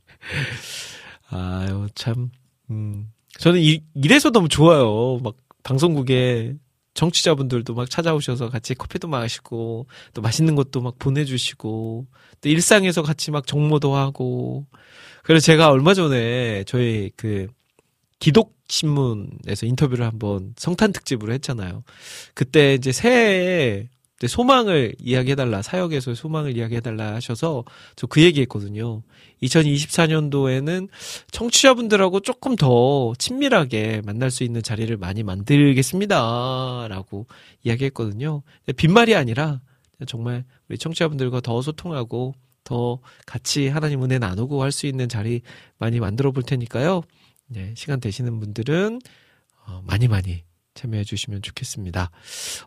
[1.31, 2.31] 아유, 참
[2.71, 3.11] 음.
[3.39, 5.19] 저는 이, 이래서 너무 좋아요.
[5.23, 6.55] 막 방송국에
[6.95, 12.07] 정치자분들도 막 찾아오셔서 같이 커피도 마시고 또 맛있는 것도 막 보내주시고
[12.41, 14.67] 또 일상에서 같이 막 정모도 하고
[15.23, 17.49] 그래서 제가 얼마 전에 저희 그
[18.19, 21.85] 기독 신문에서 인터뷰를 한번 성탄 특집으로 했잖아요.
[22.35, 23.89] 그때 이제 새해에
[24.27, 27.65] 소망을 이야기해달라 사역에서 소망을 이야기해달라 하셔서
[27.97, 29.03] 저 그 얘기했거든요.
[29.43, 30.89] 2024년도에는
[31.31, 37.27] 청취자분들하고 조금 더 친밀하게 만날 수 있는 자리를 많이 만들겠습니다라고
[37.63, 38.43] 이야기했거든요.
[38.77, 39.61] 빈말이 아니라
[40.07, 45.43] 정말 우리 청취자분들과 더 소통하고 더 같이 하나님 은혜 나누고 할 수 있는 자리
[45.79, 47.03] 많이 만들어 볼 테니까요.
[47.49, 49.01] 네, 시간 되시는 분들은
[49.67, 50.43] 어, 많이 많이
[50.77, 52.11] 참여해 주시면 좋겠습니다.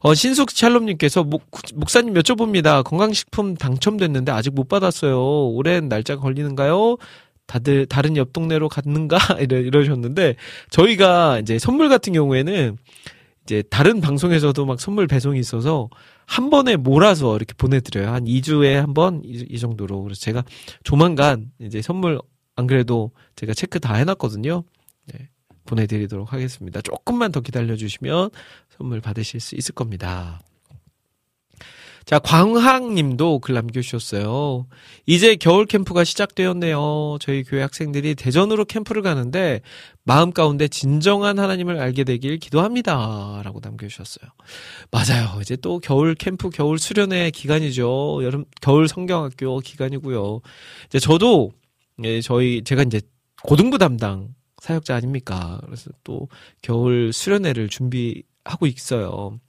[0.01, 2.83] 어, 신숙 샬롬님께서 목, 목사님 여쭤봅니다.
[2.83, 5.49] 건강식품 당첨됐는데 아직 못 받았어요.
[5.51, 6.97] 올해는 날짜가 걸리는가요?
[7.45, 10.35] 다들 다른 옆 동네로 갔는가 이러, 이러셨는데
[10.69, 12.77] 저희가 이제 선물 같은 경우에는
[13.45, 15.89] 이제 다른 방송에서도 막 선물 배송이 있어서
[16.27, 18.09] 한 번에 몰아서 이렇게 보내드려요.
[18.11, 20.03] 한 2주에 한 번 이 정도로.
[20.03, 20.43] 그래서 제가
[20.83, 22.19] 조만간 이제 선물
[22.55, 24.63] 안 그래도 제가 체크 다 해놨거든요.
[25.07, 25.29] 네.
[25.69, 26.81] 보내드리도록 하겠습니다.
[26.81, 28.31] 조금만 더 기다려주시면
[28.75, 30.41] 선물 받으실 수 있을 겁니다.
[32.09, 34.65] 자, 광학님도 글 남겨주셨어요.
[35.05, 37.17] 이제 겨울 캠프가 시작되었네요.
[37.21, 39.61] 저희 교회 학생들이 대전으로 캠프를 가는데
[40.05, 43.41] 마음 가운데 진정한 하나님을 알게 되길 기도합니다.
[43.43, 44.27] 라고 남겨주셨어요.
[44.89, 45.39] 맞아요.
[45.41, 48.21] 이제 또 겨울 캠프, 겨울 수련회 기간이죠.
[48.23, 50.41] 여름, 겨울 성경학교 기간이고요.
[50.87, 51.51] 이제 저도,
[52.03, 53.01] 예, 저희, 제가 이제
[53.43, 54.29] 고등부 담당
[54.61, 55.59] 사역자 아닙니까?
[55.65, 56.27] 그래서 또
[56.61, 59.39] 겨울 수련회를 준비하고 있어요.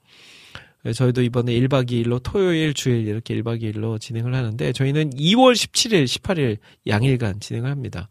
[0.94, 6.58] 저희도 이번에 1박 2일로 토요일, 주일 이렇게 1박 2일로 진행을 하는데 저희는 2월 17일, 18일
[6.86, 8.08] 양일간 진행을 합니다.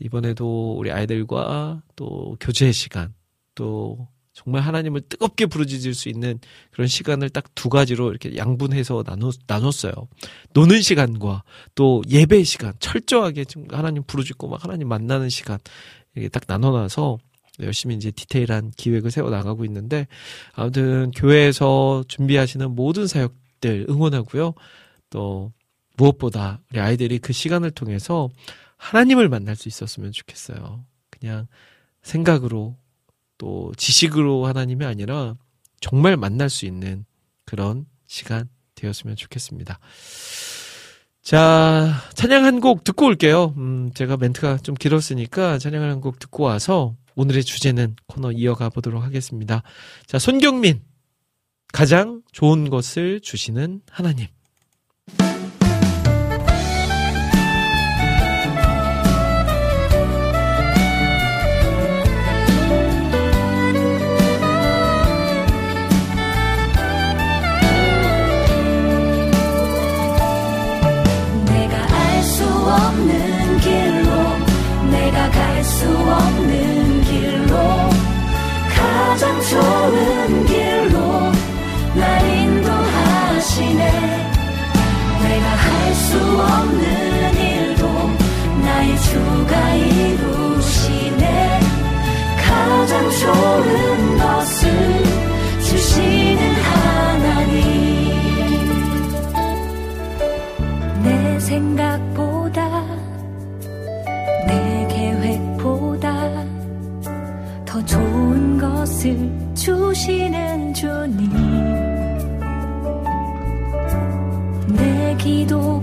[0.00, 3.14] 이번에도 우리 아이들과 또 교제 시간,
[3.54, 6.38] 또 정말 하나님을 뜨겁게 부르짖을 수 있는
[6.70, 9.92] 그런 시간을 딱 두 가지로 이렇게 양분해서 나눴, 나눴어요.
[10.54, 15.58] 노는 시간과 또 예배 시간, 철저하게 하나님 부르짖고 막 하나님 만나는 시간,
[16.14, 17.18] 이렇게 딱 나눠놔서
[17.60, 20.06] 열심히 이제 디테일한 기획을 세워 나가고 있는데
[20.52, 24.54] 아무튼 교회에서 준비하시는 모든 사역들 응원하고요.
[25.10, 25.52] 또
[25.96, 28.30] 무엇보다 우리 아이들이 그 시간을 통해서
[28.76, 30.84] 하나님을 만날 수 있었으면 좋겠어요.
[31.10, 31.46] 그냥
[32.02, 32.76] 생각으로
[33.36, 35.34] 또 지식으로 하나님이 아니라
[35.80, 37.04] 정말 만날 수 있는
[37.44, 39.78] 그런 시간 되었으면 좋겠습니다.
[41.22, 43.54] 자, 찬양 한 곡 듣고 올게요.
[43.58, 49.02] 음, 제가 멘트가 좀 길었으니까 찬양 한 곡 듣고 와서 오늘의 주제는 코너 이어가 보도록
[49.02, 49.62] 하겠습니다.
[50.06, 50.82] 자, 손경민.
[51.72, 54.26] 가장 좋은 것을 주시는 하나님.
[93.20, 94.70] 좋은 것을
[95.60, 97.60] 주시는 하나님.
[101.02, 102.82] 내 생각보다
[104.46, 106.44] 내 계획보다
[107.66, 111.30] 더 좋은 것을 주시는 주님.
[114.68, 115.79] 내 기도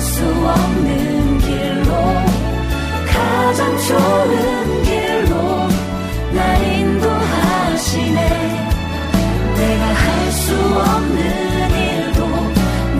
[0.00, 1.92] 수 없는 길로
[3.06, 5.34] 가장 좋은 길로
[6.32, 8.18] 날 인도하시네.
[9.56, 11.20] 내가 할 수 없는
[11.70, 12.18] 일도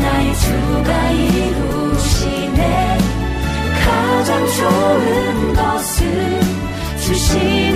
[0.02, 2.98] 나의 주가 이루시네.
[3.84, 6.40] 가장 좋은 것을
[7.00, 7.69] 주시는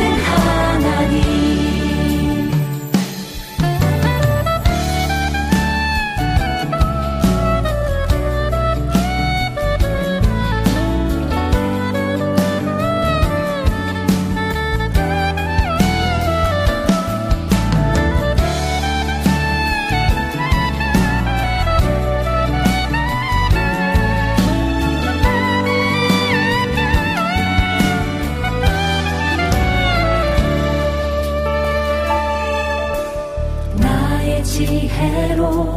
[35.34, 35.73] 지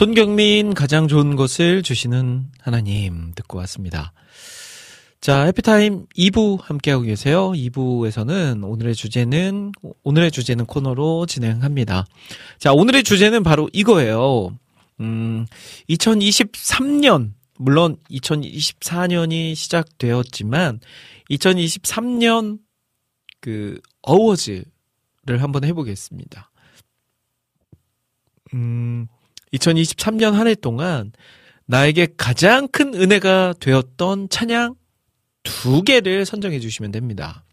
[0.00, 4.14] 손경민 가장 좋은 것을 주시는 하나님 듣고 왔습니다.
[5.20, 7.50] 자, 해피타임 2부 함께하고 계세요.
[7.50, 9.72] 2부에서는 오늘의 주제는,
[10.02, 12.06] 오늘의 주제는 코너로 진행합니다.
[12.56, 14.56] 자, 오늘의 주제는 바로 이거예요.
[15.00, 15.44] 음,
[15.90, 20.80] 2023년, 물론 2024년이 시작되었지만,
[21.28, 22.58] 2023년
[23.42, 24.64] 그 어워즈를
[25.42, 26.50] 한번 해보겠습니다.
[28.54, 29.06] 음,
[29.54, 31.12] 2023년 한 해 동안
[31.66, 34.74] 나에게 가장 큰 은혜가 되었던 찬양
[35.42, 37.44] 두 개를 선정해 주시면 됩니다.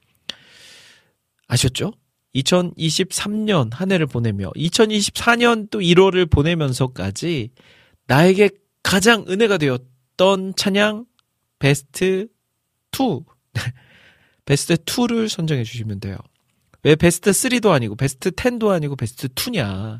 [1.47, 1.93] 아셨죠?
[2.35, 7.51] 2023년 한 해를 보내며 2024년 또 1월을 보내면서까지
[8.07, 8.49] 나에게
[8.83, 11.05] 가장 은혜가 되었던 찬양
[11.59, 12.27] 베스트
[12.91, 13.21] 2
[14.45, 16.17] 베스트 2를 선정해 주시면 돼요.
[16.83, 19.99] 왜 베스트 3도 아니고 베스트 10도 아니고 베스트 2냐?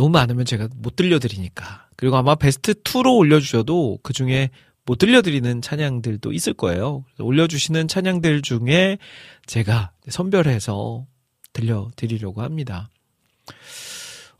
[0.00, 1.88] 너무 많으면 제가 못 들려드리니까.
[1.94, 4.48] 그리고 아마 베스트 2로 올려주셔도 그 중에
[4.86, 7.04] 못 들려드리는 찬양들도 있을 거예요.
[7.18, 8.96] 올려주시는 찬양들 중에
[9.44, 11.04] 제가 선별해서
[11.52, 12.88] 들려드리려고 합니다.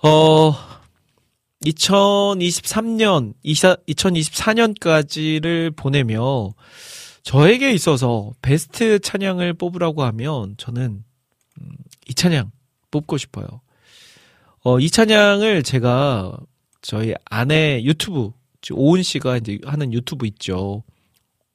[0.02, 0.54] 어,
[1.66, 6.54] 2023년, 2024년까지를 보내며
[7.22, 11.04] 저에게 있어서 베스트 찬양을 뽑으라고 하면 저는
[11.61, 11.70] 음,
[12.08, 12.50] 이 찬양
[12.90, 13.61] 뽑고 싶어요.
[14.62, 16.36] 어, 이 찬양을 제가
[16.82, 18.32] 저희 아내 유튜브,
[18.70, 20.82] 오은 씨가 이제 하는 유튜브 있죠.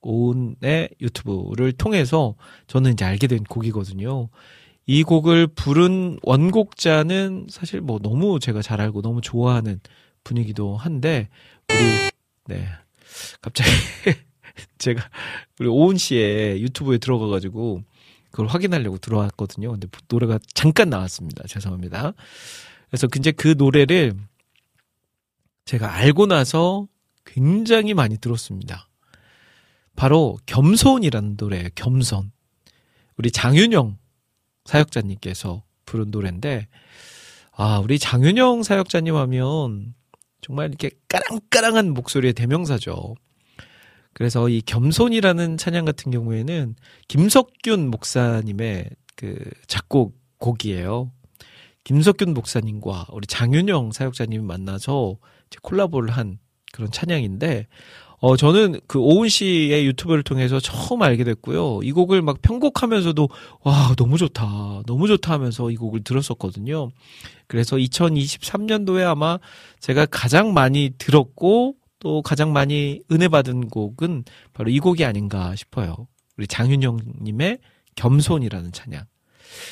[0.02, 2.36] 오은의 유튜브를 통해서
[2.68, 4.30] 저는 이제 알게 된 곡이거든요.
[4.88, 9.80] 이 곡을 부른 원곡자는 사실 뭐 너무 제가 잘 알고 너무 좋아하는
[10.24, 11.30] 분이기도 한데,
[11.70, 12.68] 우리, 네.
[13.42, 13.70] 갑자기
[14.80, 15.04] 제가
[15.60, 17.84] 우리 오은 씨의 유튜브에 들어가가지고
[18.32, 19.72] 그걸 확인하려고 들어왔거든요.
[19.72, 21.48] 근데 노래가 잠깐 나왔습니다.
[21.48, 22.14] 죄송합니다.
[22.96, 24.16] 그래서 이제 그 노래를
[25.66, 26.88] 제가 알고 나서
[27.26, 28.88] 굉장히 많이 들었습니다.
[29.98, 31.70] 바로 겸손이라는 노래예요.
[31.76, 32.32] 겸손.
[33.18, 33.98] 우리 장윤영
[34.64, 36.70] 사역자님께서 부른 노래인데
[37.52, 39.94] 아, 우리 장윤영 사역자님 하면
[40.40, 43.16] 정말 이렇게 까랑까랑한 목소리의 대명사죠.
[44.14, 46.76] 그래서 이 겸손이라는 찬양 같은 경우에는
[47.10, 49.38] 김석균 목사님의 그
[49.68, 51.12] 작곡 곡이에요.
[51.86, 55.18] 김석균 목사님과 우리 장윤영 사역자님이 만나서
[55.62, 56.40] 콜라보를 한
[56.74, 57.68] 그런 찬양인데,
[58.20, 61.82] 어, 저는 그 오은 씨의 유튜브를 통해서 처음 알게 됐고요.
[61.84, 63.30] 이 곡을 막 편곡하면서도,
[63.64, 64.82] 와, 너무 좋다.
[64.88, 66.90] 너무 좋다 하면서 이 곡을 들었었거든요.
[67.48, 69.38] 그래서 2023년도에 아마
[69.80, 76.08] 제가 가장 많이 들었고, 또 가장 많이 은혜 받은 곡은 바로 이 곡이 아닌가 싶어요.
[76.38, 77.60] 우리 장윤영님의
[77.96, 79.06] 겸손이라는 찬양.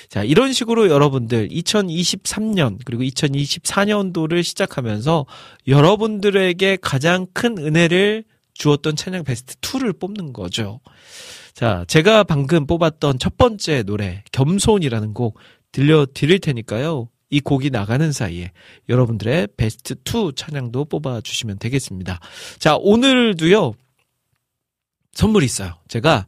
[0.10, 5.26] 자, 이런 식으로 여러분들 2023년 그리고 2024년도를 시작하면서
[5.68, 10.80] 여러분들에게 가장 큰 은혜를 주었던 찬양 베스트 2를 뽑는 거죠.
[11.54, 15.38] 자, 제가 방금 뽑았던 첫 번째 노래, 겸손이라는 곡
[15.72, 17.10] 들려드릴 테니까요.
[17.30, 18.52] 이 곡이 나가는 사이에
[18.90, 22.20] 여러분들의 베스트 2 찬양도 뽑아주시면 되겠습니다.
[22.60, 23.74] 자, 오늘도요,
[25.14, 25.74] 선물이 있어요.
[25.88, 26.28] 제가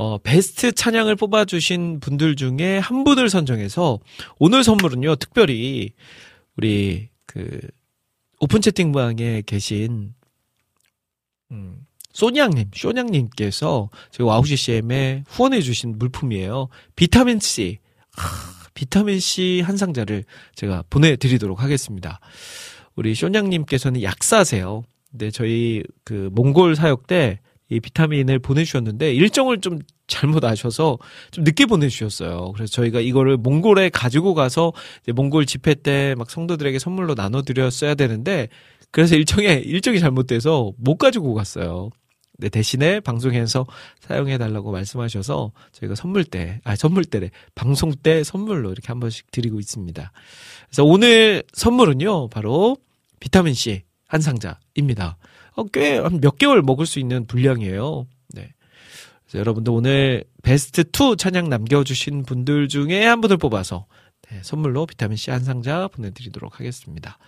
[0.00, 3.98] 어, 베스트 찬양을 뽑아주신 분들 중에 한 분을 선정해서
[4.38, 5.90] 오늘 선물은요, 특별히
[6.56, 7.60] 우리 그
[8.38, 10.14] 오픈 채팅방에 계신
[11.50, 16.68] 음, 소냥님, 쇼냥님께서 저희 와우 CCM에 후원해주신 물품이에요.
[16.94, 17.78] 비타민 C.
[18.12, 20.22] 하, 비타민 C 한 상자를
[20.54, 22.20] 제가 보내드리도록 하겠습니다.
[22.94, 24.84] 우리 쇼냥님께서는 약사세요.
[25.10, 27.40] 근데 저희 그 몽골 사역 때
[27.70, 30.98] 이 비타민을 보내주셨는데 일정을 좀 잘못 아셔서
[31.30, 32.52] 좀 늦게 보내주셨어요.
[32.52, 38.48] 그래서 저희가 이거를 몽골에 가지고 가서 이제 몽골 집회 때 막 성도들에게 선물로 나눠드렸어야 되는데
[38.90, 41.90] 그래서 일정에 일정이 잘못돼서 못 가지고 갔어요.
[42.40, 43.66] 네, 대신에 방송에서
[44.00, 49.30] 사용해 달라고 말씀하셔서 저희가 선물 때, 아 선물 때래 방송 때 선물로 이렇게 한 번씩
[49.32, 50.12] 드리고 있습니다.
[50.68, 52.76] 그래서 오늘 선물은요 바로
[53.20, 55.18] 비타민 C 한 상자입니다.
[55.58, 58.06] 어, 꽤한 몇 개월 먹을 수 있는 분량이에요.
[58.28, 58.52] 네.
[59.24, 63.86] 그래서 여러분들 오늘 베스트 2 찬양 남겨주신 분들 중에 한 분을 뽑아서
[64.30, 67.18] 네, 선물로 비타민 C 한 상자 보내드리도록 하겠습니다.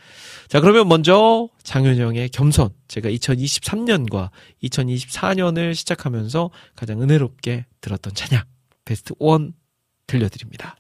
[0.47, 2.71] 자, 그러면 먼저 장윤영의 겸손.
[2.87, 4.31] 제가 2023년과
[4.63, 8.45] 2024년을 시작하면서 가장 은혜롭게 들었던 찬양
[8.85, 9.53] 베스트 1
[10.07, 10.77] 들려드립니다.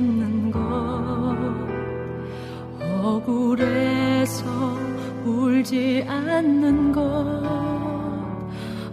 [0.00, 0.60] 않는 것.
[3.02, 4.44] 억울해서
[5.24, 7.42] 울지 않는 것.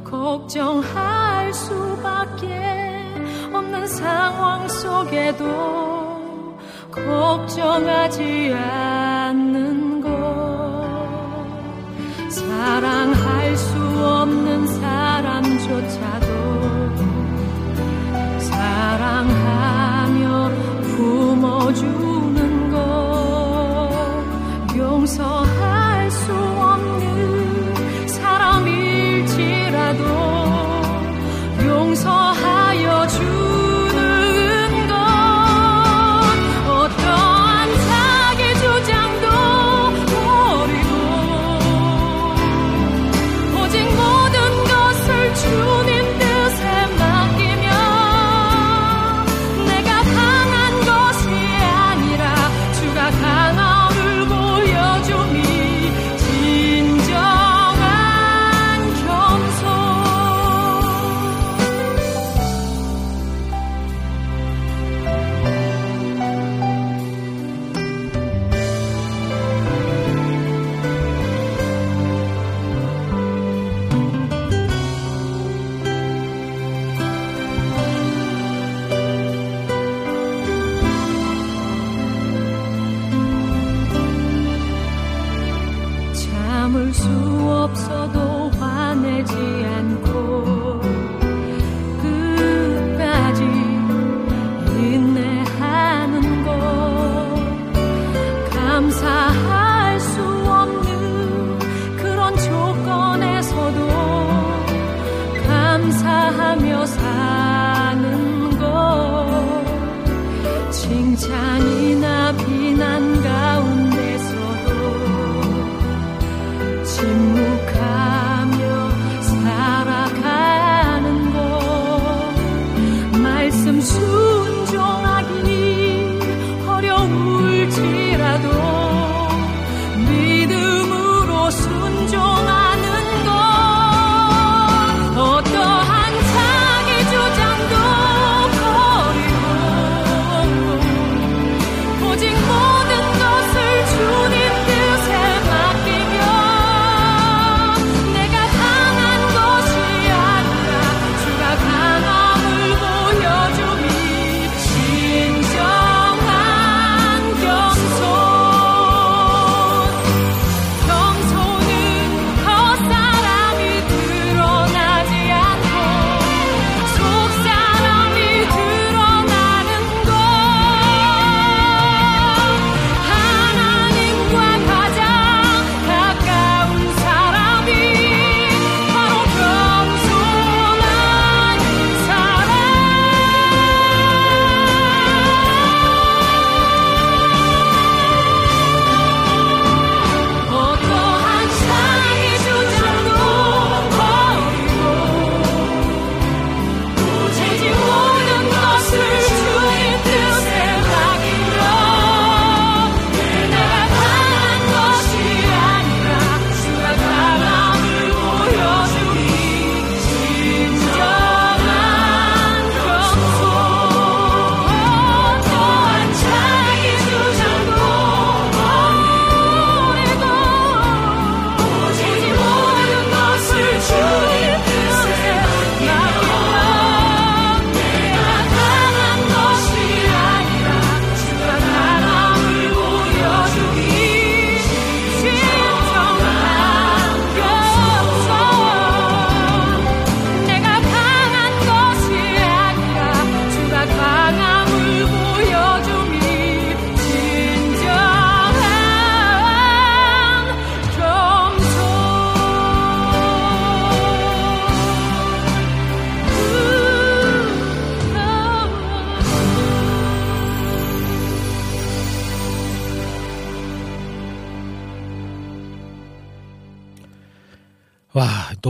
[0.04, 2.48] 걱정할 수밖에
[3.54, 6.58] 없는 상황 속에도
[6.92, 10.08] 걱정하지 않는 것.
[12.30, 16.17] 사랑할 수 없는 사람조차
[21.74, 22.78] 주는 것.
[24.78, 25.47] 용서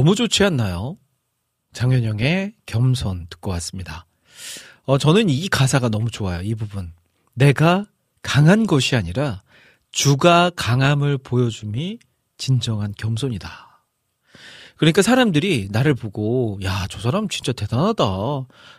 [0.07, 0.95] 너무 좋지 않나요?
[1.73, 4.05] 장현영의 겸손 듣고 왔습니다.
[4.85, 6.41] 어, 저는 이 가사가 너무 좋아요.
[6.43, 6.93] 이 부분.
[7.33, 7.85] 내가
[8.21, 9.43] 강한 것이 아니라
[9.91, 11.99] 주가 강함을 보여줌이
[12.37, 13.83] 진정한 겸손이다.
[14.77, 18.05] 그러니까 사람들이 나를 보고, 야, 저 사람 진짜 대단하다.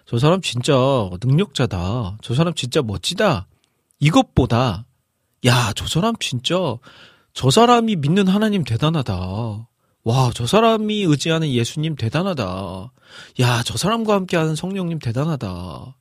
[0.07, 0.72] 저 사람 진짜
[1.22, 2.16] 능력자다.
[2.22, 3.49] 저 사람 진짜 멋지다.
[4.01, 4.87] 이것보다,
[5.45, 6.57] 야, 저 사람 진짜,
[7.35, 9.68] 저 사람이 믿는 하나님 대단하다.
[10.09, 12.92] 와, 저 사람이 의지하는 예수님 대단하다.
[13.40, 15.98] 야, 저 사람과 함께하는 성령님 대단하다.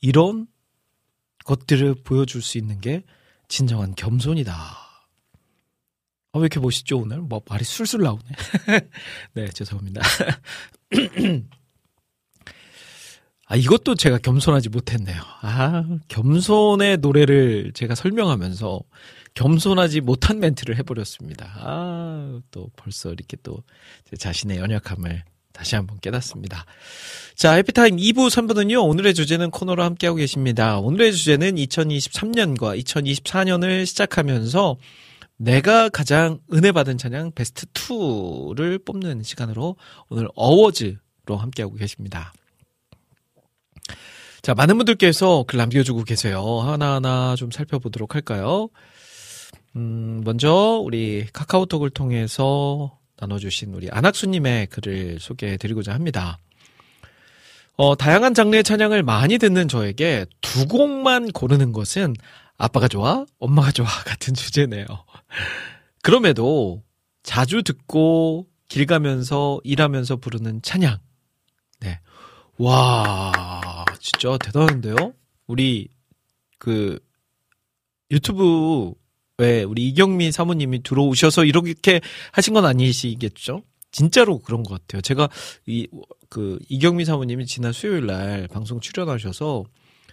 [0.00, 0.48] 이런
[1.44, 3.04] 것들을 보여줄 수 있는 게
[3.46, 4.52] 진정한 겸손이다.
[4.52, 4.88] 아,
[6.34, 7.20] 왜 이렇게 멋있죠, 오늘?
[7.20, 8.24] 뭐, 말이 술술 나오네.
[9.34, 10.00] 네, 죄송합니다.
[13.46, 15.22] 아, 이것도 제가 겸손하지 못했네요.
[15.42, 18.80] 아, 겸손의 노래를 제가 설명하면서
[19.34, 21.52] 겸손하지 못한 멘트를 해버렸습니다.
[21.58, 23.62] 아, 또 벌써 이렇게 또
[24.10, 25.22] 제 자신의 연약함을
[25.52, 26.64] 다시 한번 깨닫습니다.
[27.34, 30.78] 자, 해피타임 2부, 3부는요, 오늘의 주제는 코너로 함께하고 계십니다.
[30.78, 34.76] 오늘의 주제는 2023년과 2024년을 시작하면서
[35.36, 39.76] 내가 가장 은혜 받은 찬양 베스트 2를 뽑는 시간으로
[40.08, 42.32] 오늘 어워즈로 함께하고 계십니다.
[44.42, 46.60] 자, 많은 분들께서 글 남겨주고 계세요.
[46.60, 48.68] 하나하나 좀 살펴보도록 할까요?
[49.76, 56.38] 음, 먼저 우리 카카오톡을 통해서 나눠주신 우리 안학수님의 글을 소개해 드리고자 합니다.
[57.76, 62.14] 어, 다양한 장르의 찬양을 많이 듣는 저에게 두 곡만 고르는 것은
[62.56, 64.84] 아빠가 좋아, 엄마가 좋아 같은 주제네요.
[66.02, 66.82] 그럼에도
[67.22, 70.98] 자주 듣고 길 가면서 일하면서 부르는 찬양.
[71.80, 72.00] 네.
[72.58, 75.14] 와, 진짜 대단한데요?
[75.46, 75.88] 우리
[76.58, 76.98] 그
[78.10, 78.92] 유튜브
[79.40, 82.00] 에 우리 이경미 사모님이 들어오셔서 이렇게
[82.32, 83.62] 하신 건 아니시겠죠?
[83.92, 85.00] 진짜로 그런 것 같아요.
[85.00, 85.28] 제가
[85.66, 85.86] 이
[86.28, 89.64] 그 이경미 사모님이 지난 수요일 날 방송 출연하셔서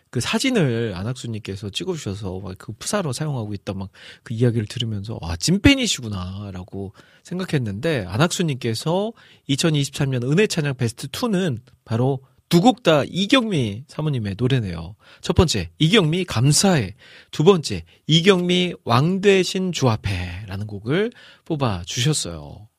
[0.09, 8.05] 그 사진을 안학수님께서 찍어주셔서 막 그 푸사로 사용하고 있던 막그 이야기를 들으면서 아 찐팬이시구나라고 생각했는데
[8.07, 9.11] 안학수님께서
[9.49, 14.95] 2023년 은혜 찬양 베스트 2는 바로 두 곡 다 이경미 사모님의 노래네요.
[15.21, 16.95] 첫 번째 이경미 감사해,
[17.31, 21.11] 두 번째 이경미 왕되신 주 앞에라는 곡을
[21.45, 22.69] 뽑아 주셨어요.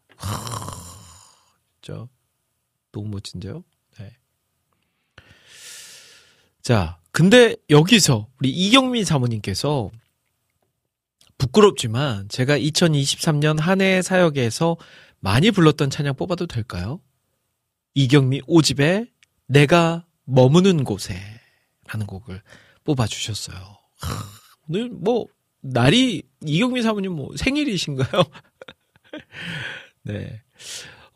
[1.83, 2.07] 진짜
[2.93, 3.65] 너무 멋진데요.
[3.99, 4.11] 네.
[6.63, 9.91] 자, 근데 여기서 우리 이경미 사모님께서
[11.39, 14.77] 부끄럽지만 제가 2023년 한 해 사역에서
[15.21, 17.01] 많이 불렀던 찬양 뽑아도 될까요?
[17.95, 19.07] 이경미 오집에
[19.47, 21.15] 내가 머무는 곳에
[21.89, 22.43] 라는 곡을
[22.85, 23.57] 뽑아주셨어요.
[24.69, 25.27] 오늘 뭐
[25.61, 28.25] 날이 이경미 사모님 뭐 생일이신가요?
[30.03, 30.43] 네.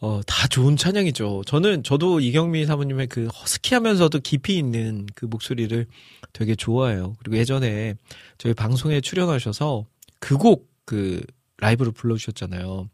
[0.00, 1.42] 어, 다 좋은 찬양이죠.
[1.46, 5.86] 저는, 저도 이경미 사모님의 그 허스키하면서도 깊이 있는 그 목소리를
[6.32, 7.16] 되게 좋아해요.
[7.18, 7.94] 그리고 예전에
[8.38, 9.84] 저희 방송에 출연하셔서
[10.18, 11.22] 그 곡, 그,
[11.58, 12.88] 라이브로 불러주셨잖아요.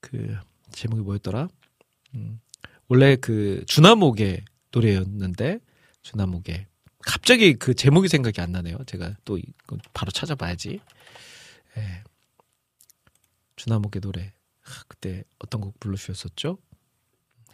[0.00, 0.36] 그,
[0.70, 1.48] 제목이 뭐였더라?
[2.14, 2.40] 음,
[2.88, 5.60] 원래 그, 주나목의 노래였는데,
[6.02, 6.66] 주나목의.
[7.04, 8.78] 갑자기 그 제목이 생각이 안 나네요.
[8.86, 10.80] 제가 또 이거 바로 찾아봐야지.
[11.76, 12.02] 예.
[13.56, 14.32] 주나목의 노래.
[14.88, 16.58] 그때 어떤 곡 불러주셨었죠?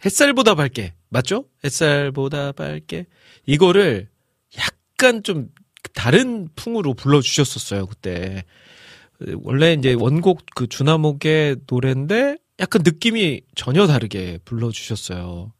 [0.05, 1.45] 햇살보다 밝게 맞죠?
[1.63, 3.07] 햇살보다 밝게
[3.45, 4.07] 이거를
[4.57, 5.49] 약간 좀
[5.93, 8.45] 다른 풍으로 불러주셨었어요 그때
[9.43, 15.53] 원래 이제 원곡 그 주나목의 노래인데 약간 느낌이 전혀 다르게 불러주셨어요.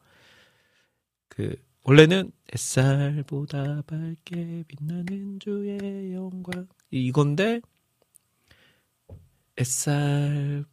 [1.29, 7.61] 그 원래는 햇살보다 밝게 빛나는 주의 영광 이건데
[9.59, 10.65] 햇살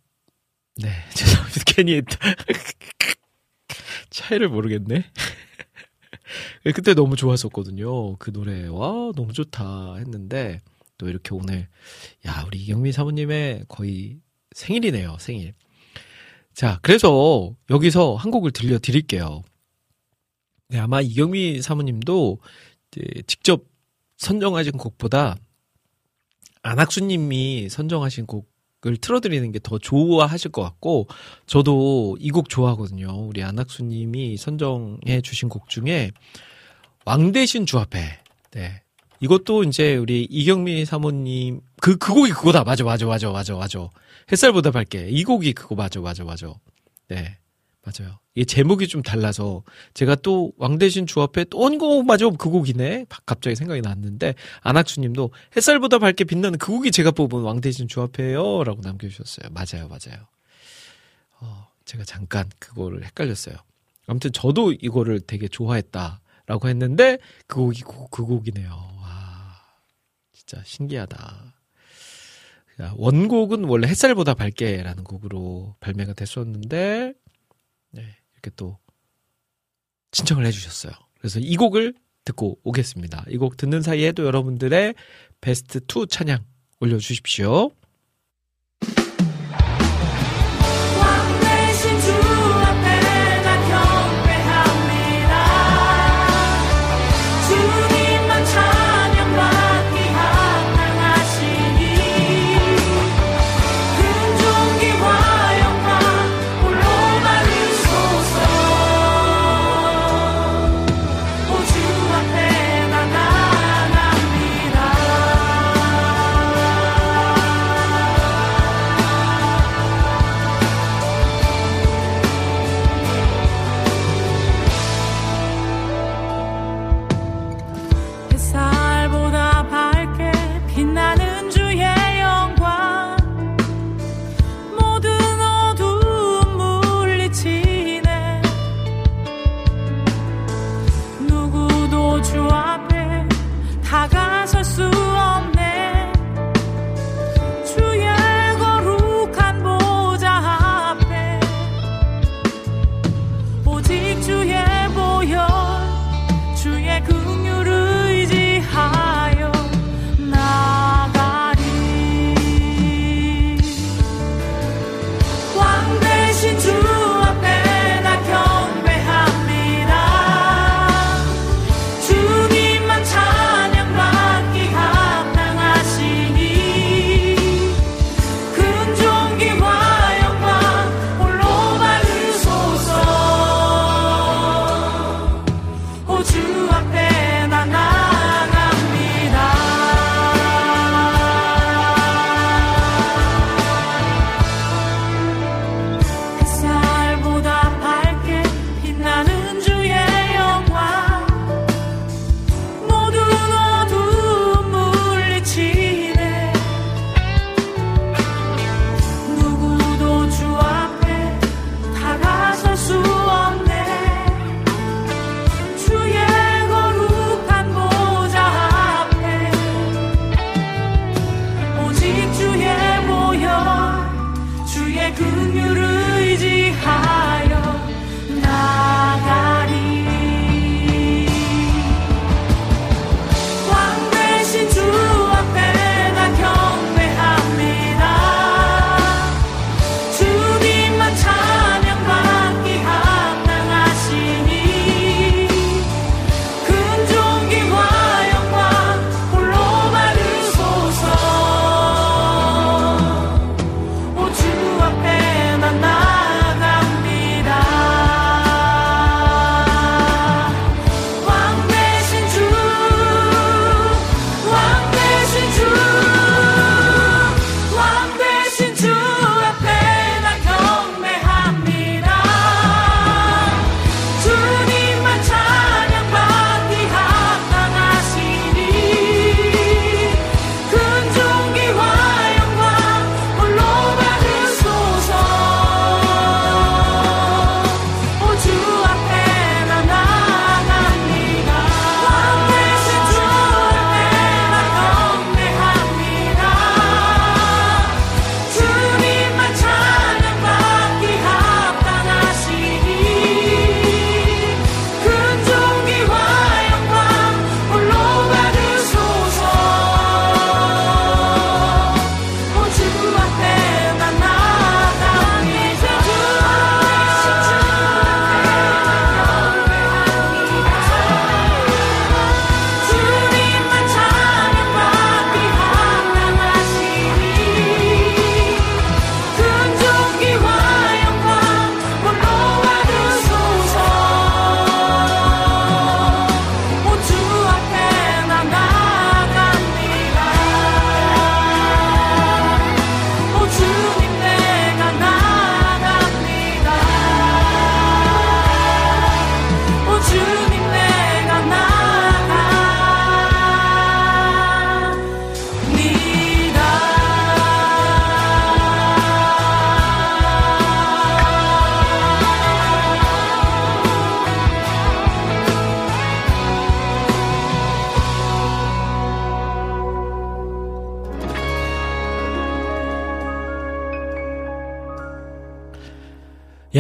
[0.78, 1.62] 네, 죄송합니다.
[1.66, 2.02] 괜히.
[4.10, 5.04] 차이를 모르겠네.
[6.74, 8.16] 그때 너무 좋았었거든요.
[8.16, 8.66] 그 노래.
[8.66, 10.60] 와, 너무 좋다 했는데,
[10.98, 11.68] 또 이렇게 오늘,
[12.26, 14.18] 야, 우리 이경미 사모님의 거의
[14.52, 15.54] 생일이네요, 생일.
[16.57, 19.42] 자, 그래서 여기서 한 곡을 들려드릴게요.
[20.68, 22.38] 네, 아마 이경미 사모님도
[23.26, 23.64] 직접
[24.16, 25.36] 선정하신 곡보다
[26.62, 31.09] 안학수님이 선정하신 곡을 틀어드리는 게 더 좋아하실 것 같고
[31.46, 33.26] 저도 이 곡 좋아하거든요.
[33.26, 36.11] 우리 안학수님이 선정해 주신 곡 중에
[37.04, 38.18] 왕 대신 주 앞에
[38.52, 38.82] 네
[39.20, 43.88] 이것도 이제 우리 이경미 사모님 그 그 곡이 그거다 맞아 맞아 맞아 맞아 맞아
[44.30, 46.52] 햇살보다 밝게 이 곡이 그거 맞아 맞아 맞아
[47.08, 47.38] 네
[47.86, 48.18] 맞아요.
[48.34, 49.62] 이 제목이 좀 달라서
[49.94, 55.98] 제가 또 왕대신 주 앞에 또 언곡 맞아 그 곡이네 갑자기 생각이 났는데 안학수님도 햇살보다
[56.00, 59.50] 밝게 빛나는 그 곡이 제가 뽑은 왕대신 주 앞에요라고 남겨주셨어요.
[59.52, 60.26] 맞아요, 맞아요.
[61.40, 63.54] 어, 제가 잠깐 그거를 헷갈렸어요.
[64.08, 68.95] 아무튼 저도 이거를 되게 좋아했다라고 했는데 그 곡이 그, 그 곡이네요.
[70.47, 71.55] 와, 진짜 신기하다.
[72.97, 77.14] 원곡은 원래 햇살보다 밝게라는 곡으로 발매가 됐었는데
[77.90, 78.78] 네, 이렇게 또
[80.12, 80.92] 신청을 해주셨어요.
[81.18, 81.94] 그래서 이 곡을
[82.24, 83.24] 듣고 오겠습니다.
[83.28, 84.94] 이 곡 듣는 사이에도 여러분들의
[85.40, 86.44] 베스트 2 찬양
[86.80, 87.70] 올려주십시오.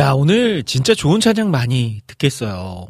[0.06, 2.86] 야, 오늘 진짜 좋은 찬양 많이 듣겠어요.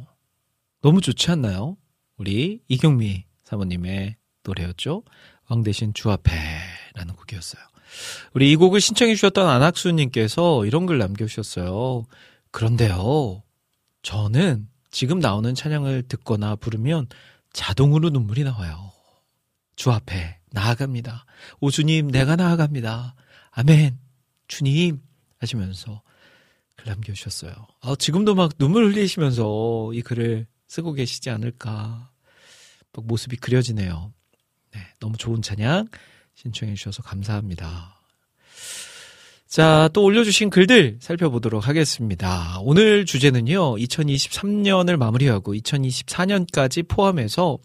[0.83, 1.79] 너무 좋지 않나요?
[2.19, 5.03] 우리 이경미 사모님의 노래였죠.
[5.49, 7.63] 왕 대신 주 앞에라는 곡이었어요.
[8.35, 12.05] 우리 이 곡을 신청해 주셨던 안학수님께서 이런 글 남겨주셨어요.
[12.51, 13.43] 그런데요,
[14.03, 17.07] 저는 지금 나오는 찬양을 듣거나 부르면
[17.55, 18.93] 자동으로 눈물이 나와요.
[19.75, 21.25] 주 앞에 나아갑니다.
[21.61, 23.15] 오 주님, 내가 나아갑니다.
[23.53, 23.99] 아멘.
[24.49, 25.01] 주님
[25.39, 26.06] 하시면서 글
[26.87, 27.53] 남겨주셨어요.
[27.81, 32.11] 아, 지금도 막 눈물 흘리시면서 이 글을 쓰고 계시지 않을까.
[32.93, 34.13] 막 모습이 그려지네요.
[34.73, 35.89] 네, 너무 좋은 찬양
[36.35, 38.01] 신청해 주셔서 감사합니다.
[39.47, 42.59] 자, 또 올려주신 글들 살펴보도록 하겠습니다.
[42.61, 47.59] 오늘 주제는요, 2023년을 마무리하고 2024년까지 포함해서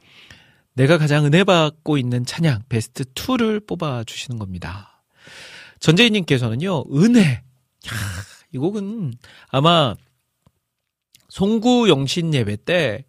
[0.73, 5.03] 내가 가장 은혜 받고 있는 찬양 베스트 2를 뽑아주시는 겁니다.
[5.79, 7.43] 전재희님께서는요, 은혜.
[8.51, 9.13] 야, 이 곡은
[9.49, 9.95] 아마
[11.29, 13.05] 송구 영신 예배 때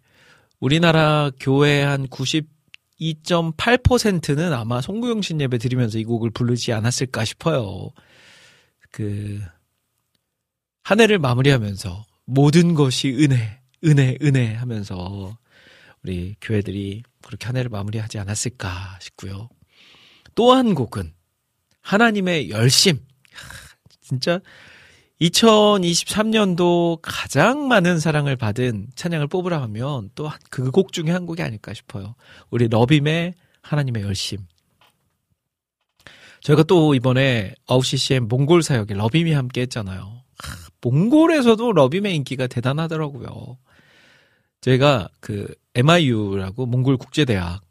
[0.59, 7.89] 우리나라 교회 한 92.8%는 아마 송구 영신 예배 드리면서 이 곡을 부르지 않았을까 싶어요.
[8.91, 9.41] 그,
[10.83, 15.37] 한 해를 마무리하면서 모든 것이 은혜, 은혜, 은혜 하면서
[16.03, 19.49] 우리 교회들이 그렇게 한 해를 마무리하지 않았을까 싶고요.
[20.35, 21.13] 또 한 곡은
[21.81, 22.99] 하나님의 열심.
[24.01, 24.39] 진짜
[25.21, 31.73] 2023년도 가장 많은 사랑을 받은 찬양을 뽑으라 하면 또 그 곡 중에 한 곡이 아닐까
[31.73, 32.15] 싶어요.
[32.49, 34.39] 우리 러빔의 하나님의 열심.
[36.41, 40.23] 저희가 또 이번에 9CCM 몽골 사역에 러빔이 함께 했잖아요.
[40.81, 43.57] 몽골에서도 러빔의 인기가 대단하더라고요.
[44.59, 47.61] 저희가 그 MIU라고 몽골 국제대학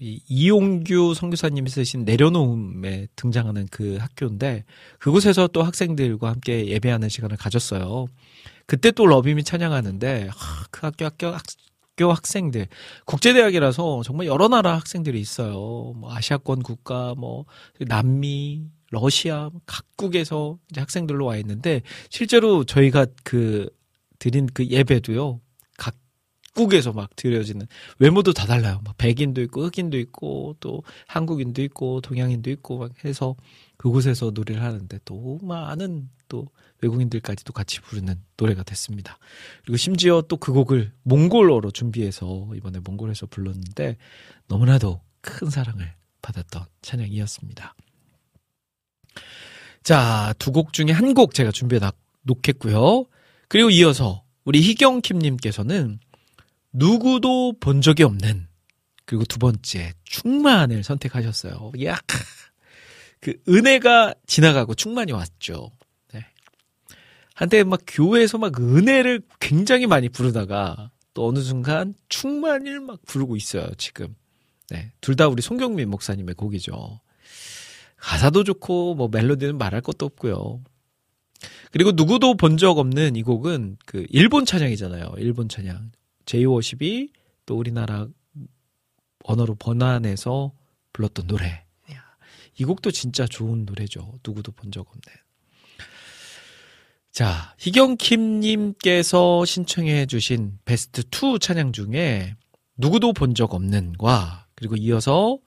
[0.00, 4.64] 이 이용규 선교사님이 쓰신 내려놓음에 등장하는 그 학교인데
[4.98, 8.06] 그곳에서 또 학생들과 함께 예배하는 시간을 가졌어요.
[8.66, 12.66] 그때 또 러빔이 찬양하는데 하, 그 학교 학교 학교 학생들
[13.04, 15.92] 국제대학이라서 정말 여러 나라 학생들이 있어요.
[15.96, 17.44] 뭐 아시아권 국가, 뭐
[17.78, 23.68] 남미, 러시아 각국에서 이제 학생들로 와 있는데 실제로 저희가 그
[24.18, 25.40] 드린 그 예배도요.
[26.54, 27.66] 각국에서 막 드려지는
[27.98, 28.80] 외모도 다 달라요.
[28.84, 33.34] 막 백인도 있고 흑인도 있고 또 한국인도 있고 동양인도 있고 막 해서
[33.76, 36.48] 그곳에서 노래를 하는데 또 많은 또
[36.80, 39.18] 외국인들까지도 같이 부르는 노래가 됐습니다.
[39.62, 43.96] 그리고 심지어 또 그 곡을 몽골어로 준비해서 이번에 몽골에서 불렀는데
[44.48, 47.74] 너무나도 큰 사랑을 받았던 찬양이었습니다.
[49.82, 51.80] 자, 두 곡 중에 한 곡 제가 준비해
[52.22, 53.06] 놓겠고요.
[53.48, 55.98] 그리고 이어서 우리 희경킴님께서는
[56.74, 58.48] 누구도 본 적이 없는
[59.06, 61.72] 그리고 두 번째 충만을 선택하셨어요.
[61.84, 61.96] 야,
[63.20, 65.70] 그 은혜가 지나가고 충만이 왔죠.
[66.12, 66.26] 네.
[67.34, 73.68] 한때 막 교회에서 막 은혜를 굉장히 많이 부르다가 또 어느 순간 충만을 막 부르고 있어요.
[73.78, 74.14] 지금.
[74.70, 77.00] 네, 둘 다 우리 송경민 목사님의 곡이죠.
[77.96, 80.62] 가사도 좋고 뭐 멜로디는 말할 것도 없고요.
[81.70, 85.14] 그리고 누구도 본 적 없는 이 곡은 그 일본 찬양이잖아요.
[85.18, 85.92] 일본 찬양.
[86.26, 87.10] 제이워십이
[87.46, 88.06] 또 우리나라
[89.24, 90.52] 언어로 번안해서
[90.92, 91.64] 불렀던 노래.
[92.56, 94.18] 이 곡도 진짜 좋은 노래죠.
[94.24, 95.02] 누구도 본 적 없는.
[97.10, 102.34] 자, 희경킴님께서 신청해 주신 베스트 2 찬양 중에
[102.76, 105.38] 누구도 본 적 없는과 그리고 이어서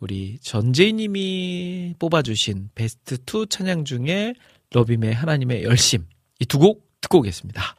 [0.00, 4.34] 우리 전재희님이 뽑아주신 베스트 2 찬양 중에
[4.70, 6.06] 러빔의 하나님의 열심
[6.40, 7.76] 이 두 곡 듣고 오겠습니다.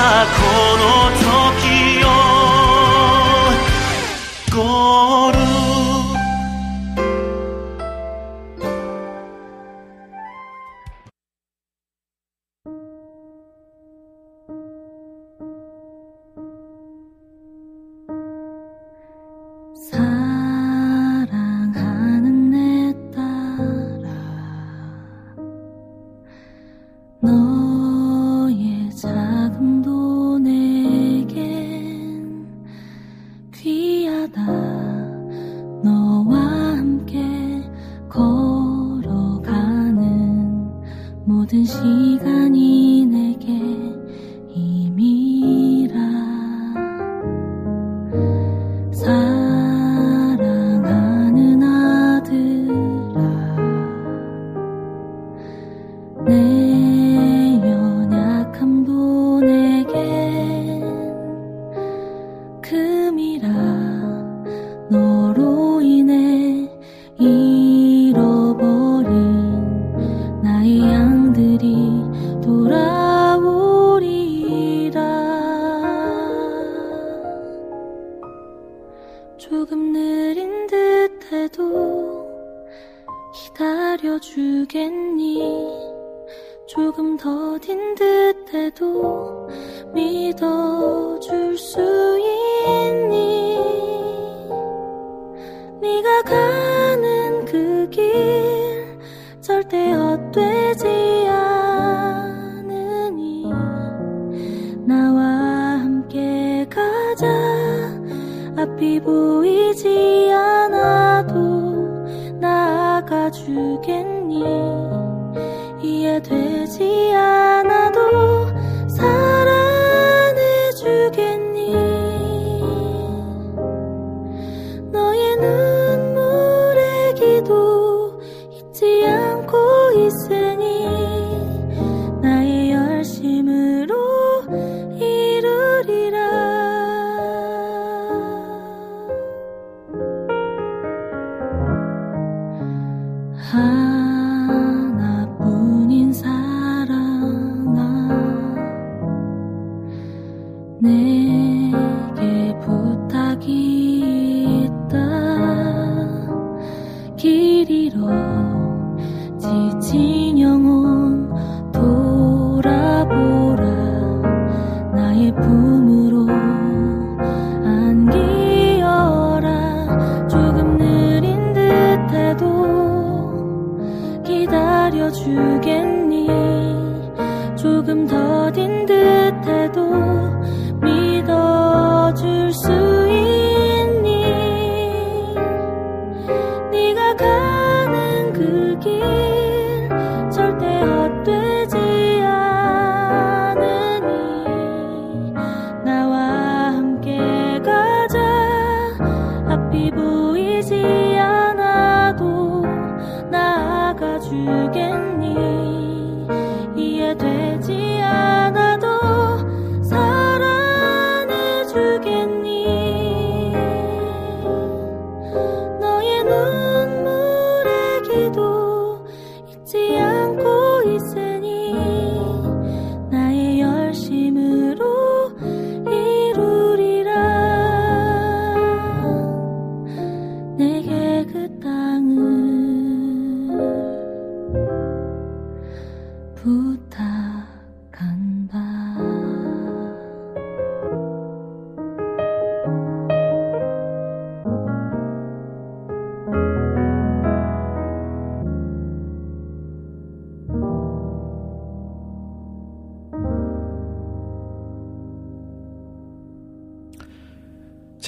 [0.00, 0.06] こ
[0.78, 1.10] の
[1.60, 1.69] 時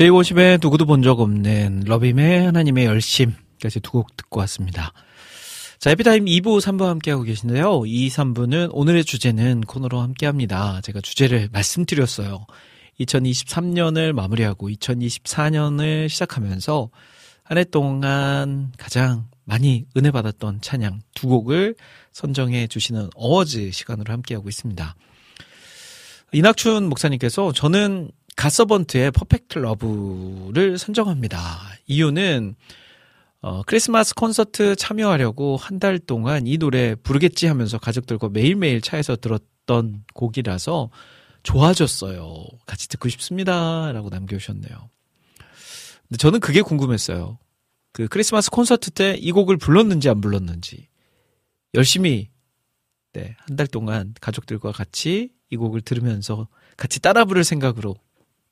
[0.02, 4.92] 제50의 누구도 본 적 없는 러빔의 하나님의 열심까지 두 곡 듣고 왔습니다.
[5.78, 7.82] 자, 에피타임 2부, 3부 함께하고 계신데요.
[7.86, 10.80] 2, 3부는 오늘의 주제는 코너로 함께합니다.
[10.82, 12.46] 제가 주제를 말씀드렸어요.
[13.00, 16.90] 2023년을 마무리하고 2024년을 시작하면서
[17.44, 21.76] 한 해 동안 가장 많이 은혜 받았던 찬양 두 곡을
[22.12, 24.96] 선정해 주시는 어워즈 시간으로 함께하고 있습니다.
[26.34, 31.58] 이낙춘 목사님께서 저는 갓서번트의 Perfect Love를 선정합니다.
[31.86, 32.54] 이유는
[33.40, 40.04] 어, 크리스마스 콘서트 참여하려고 한 달 동안 이 노래 부르겠지 하면서 가족들과 매일매일 차에서 들었던
[40.14, 40.90] 곡이라서
[41.42, 42.44] 좋아졌어요.
[42.66, 43.90] 같이 듣고 싶습니다.
[43.92, 44.90] 라고 남겨주셨네요.
[46.08, 47.38] 근데 저는 그게 궁금했어요.
[47.92, 50.88] 그 크리스마스 콘서트 때 이 곡을 불렀는지 안 불렀는지.
[51.74, 52.30] 열심히,
[53.12, 56.46] 네, 한 달 동안 가족들과 같이 이 곡을 들으면서
[56.76, 57.96] 같이 따라 부를 생각으로,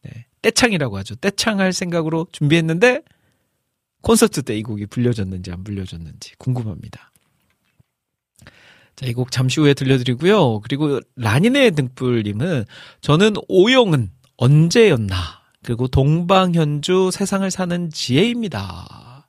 [0.02, 1.14] 네, 떼창이라고 하죠.
[1.16, 3.02] 떼창할 생각으로 준비했는데,
[4.02, 7.12] 콘서트 때 이 곡이 불려졌는지 안 불려졌는지 궁금합니다.
[8.97, 10.60] 자, 이 곡 잠시 후에 들려드리고요.
[10.60, 12.64] 그리고 라니네 등불님은
[13.01, 15.14] 저는 오영은 언제였나
[15.62, 19.27] 그리고 동방현주 세상을 사는 지혜입니다.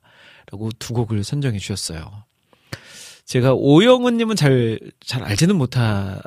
[0.50, 2.24] 라고 두 곡을 선정해 주셨어요.
[3.24, 6.20] 제가 오영은님은 잘, 잘 알지는 못하고요.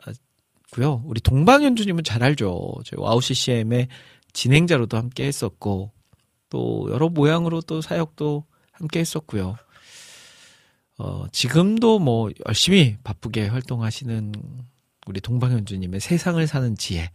[1.06, 2.74] 우리 동방현주님은 잘 알죠.
[2.86, 3.88] 저희 와우 CCM의
[4.36, 5.92] 진행자로도 함께 했었고,
[6.50, 9.56] 또 여러 모양으로 또 사역도 함께 했었고요.
[10.98, 14.32] 어, 지금도 뭐 열심히 바쁘게 활동하시는
[15.08, 17.10] 우리 동방현주님의 세상을 사는 지혜.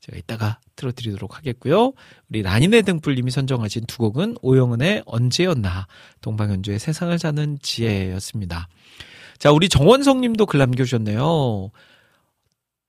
[0.00, 1.92] 제가 이따가 틀어드리도록 하겠고요.
[2.30, 5.86] 우리 라니네 등불님이 선정하신 두 곡은 오영은의 언제였나,
[6.22, 8.68] 동방현주의 세상을 사는 지혜였습니다.
[9.38, 11.70] 자, 우리 정원성 님도 글 남겨주셨네요.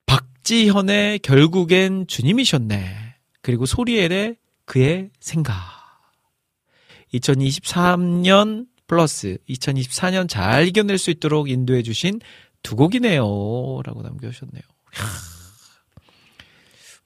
[0.06, 3.01] 박지현의 결국엔 주님이셨네.
[3.42, 5.54] 그리고 소리엘의 그의 생각.
[7.14, 12.20] 2023년 플러스 2024년 잘 이겨낼 수 있도록 인도해 주신
[12.62, 13.22] 두 곡이네요.
[13.84, 14.62] 라고 남겨주셨네요.
[14.62, 15.04] 이야.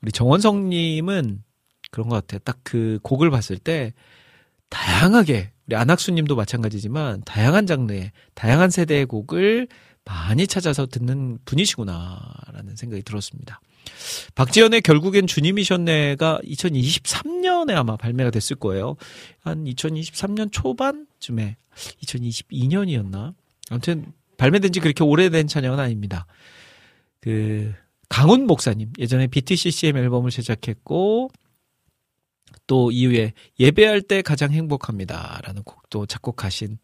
[0.02, 1.42] 우리 정원성님은
[1.90, 2.38] 그런 것 같아요.
[2.40, 3.92] 딱 그 곡을 봤을 때
[4.68, 9.68] 다양하게 우리 안학수님도 마찬가지지만 다양한 장르의 다양한 세대의 곡을
[10.04, 13.60] 많이 찾아서 듣는 분이시구나라는 생각이 들었습니다.
[14.34, 18.96] 박지연의 결국엔 주님이셨네가 2023년에 아마 발매가 됐을 거예요.
[19.40, 21.56] 한 2023년 초반쯤에
[22.02, 23.34] 2022년이었나?
[23.70, 26.26] 아무튼 발매된 지 그렇게 오래된 찬양은 아닙니다.
[27.20, 27.72] 그
[28.08, 31.30] 강훈 목사님 예전에 BTCCM 앨범을 제작했고
[32.66, 36.78] 또 이후에 예배할 때 가장 행복합니다라는 곡도 작곡하신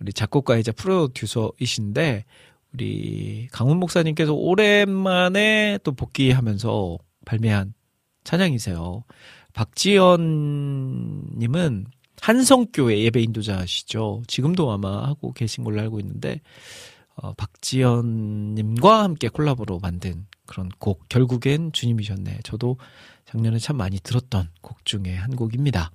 [0.00, 2.24] 우리 작곡가이자 프로듀서이신데
[2.72, 7.74] 우리 강훈 목사님께서 오랜만에 또 복귀하면서 발매한
[8.24, 9.04] 찬양이세요.
[9.52, 11.86] 박지연 님은
[12.20, 14.22] 한성교회 예배 인도자시죠.
[14.26, 16.40] 지금도 아마 하고 계신 걸로 알고 있는데
[17.16, 22.40] 어, 박지연 님과 함께 콜라보로 만든 그런 곡 결국엔 주님이셨네.
[22.44, 22.76] 저도
[23.24, 25.90] 작년에 참 많이 들었던 곡 중에 한 곡입니다.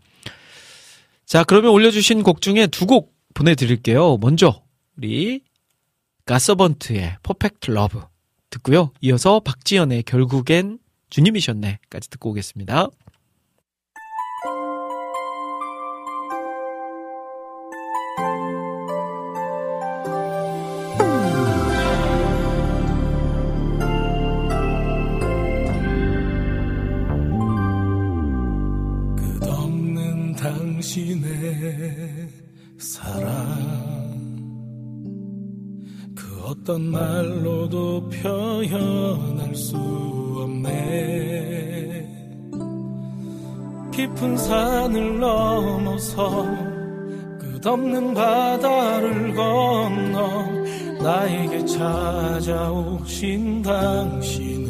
[1.25, 4.17] 자, 그러면 올려주신 곡 중에 두 곡 보내드릴게요.
[4.17, 4.63] 먼저
[4.97, 5.41] 우리
[6.25, 8.01] 갓서번트의 Perfect Love
[8.49, 8.91] 듣고요.
[9.01, 10.79] 이어서 박지연의 결국엔
[11.11, 12.87] 주님이셨네까지 듣고 오겠습니다.
[36.65, 39.77] 어떤 말로도 표현할 수
[40.41, 42.09] 없네.
[43.93, 46.43] 깊은 산을 넘어서
[47.39, 50.47] 끝없는 바다를 건너
[51.03, 54.64] 나에게 찾아오신 당신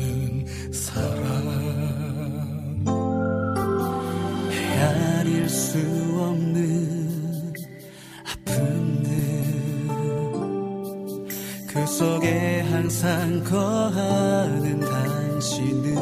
[11.98, 15.96] 속에 항상 거하는 당신은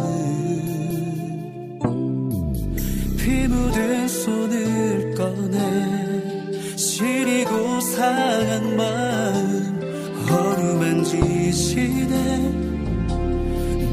[3.16, 9.80] 피 묻은 손을 꺼내 시리고 상한 마음
[10.32, 12.16] 어루만지시네.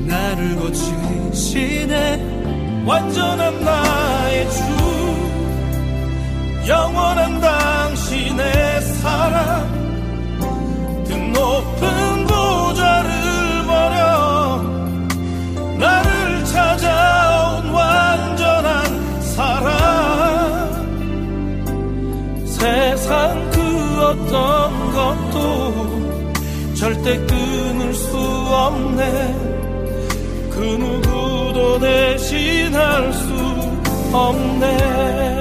[0.07, 1.85] 나를 고치시네.
[2.87, 4.63] 완전한 나의 주
[6.67, 8.60] 영원한 당신의
[28.67, 29.51] 없네.
[30.51, 33.31] 그 누구도 대신할 수
[34.13, 35.40] 없네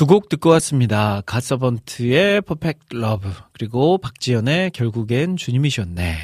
[0.00, 1.20] 두 곡 듣고 왔습니다.
[1.26, 6.16] 갓서번트의 Perfect Love 그리고 박지연의 결국엔 주님이셨네.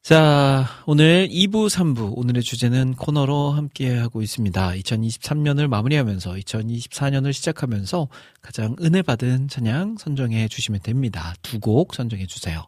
[0.00, 4.70] 자, 오늘 2부, 3부 오늘의 주제는 코너로 함께하고 있습니다.
[4.70, 8.08] 2023년을 마무리하면서 2024년을 시작하면서
[8.40, 11.34] 가장 은혜 받은 찬양 선정해 주시면 됩니다.
[11.42, 12.64] 두 곡 선정해 주세요.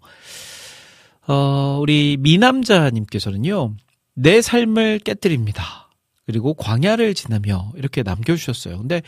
[1.27, 3.75] 어, 우리 미남자님께서는요,
[4.17, 5.82] 내 삶을 깨뜨립니다.
[6.33, 8.79] 그리고 광야를 지나며 이렇게 남겨주셨어요.
[8.79, 9.03] 근데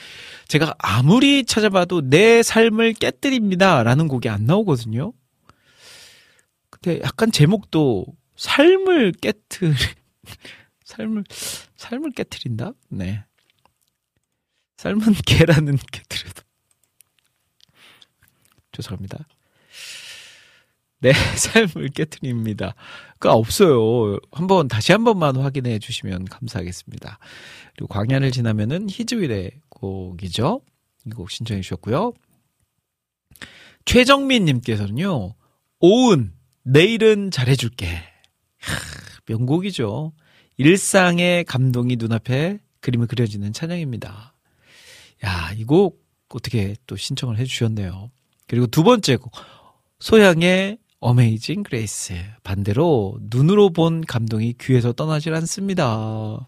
[0.46, 3.82] 제가 아무리 찾아봐도 내 삶을 깨뜨립니다.
[3.82, 5.14] 라는 곡이 안 나오거든요.
[6.68, 8.04] 근데 약간 제목도
[8.36, 9.72] 삶을 깨뜨리,
[10.84, 11.24] 삶을,
[11.76, 12.72] 삶을 깨뜨린다?
[12.90, 13.24] 네.
[14.76, 16.42] 삶은 계란은 깨뜨려도.
[18.72, 19.26] 죄송합니다.
[21.04, 22.74] 내 삶을 깨뜨립니다.
[23.18, 24.18] 그 없어요.
[24.32, 27.18] 한번 다시 한 번만 확인해 주시면 감사하겠습니다.
[27.76, 30.62] 그리고 광야를 지나면은 히즈윌의 곡이죠.
[31.06, 32.14] 이 곡 신청해 주셨고요.
[33.84, 35.34] 최정민 님께서는요.
[35.80, 36.32] 오은
[36.62, 37.86] 내일은 잘해 줄게.
[37.86, 38.74] 하,
[39.26, 40.14] 명곡이죠.
[40.56, 44.34] 일상의 감동이 눈앞에 그림이 그려지는 찬양입니다.
[45.26, 48.10] 야, 이 곡 어떻게 또 신청을 해 주셨네요.
[48.48, 49.32] 그리고 두 번째 곡
[50.00, 52.14] 소향의 Amazing Grace.
[52.42, 56.46] 반대로 눈으로 본 감동이 귀에서 떠나질 않습니다.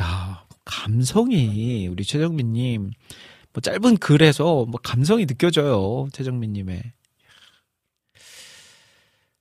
[0.00, 2.92] 야, 감성이 우리 최정민 님
[3.56, 6.08] 뭐 짧은 글에서 뭐 감성이 느껴져요.
[6.12, 6.82] 최정민 님의.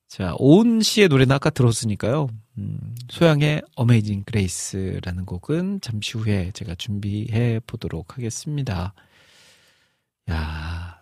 [0.08, 2.30] 자, 오은 씨의 노래는 아까 들었으니까요.
[2.58, 8.94] 음, 소향의 Amazing Grace라는 곡은 잠시 후에 제가 준비해 보도록 하겠습니다.
[10.30, 11.02] 야,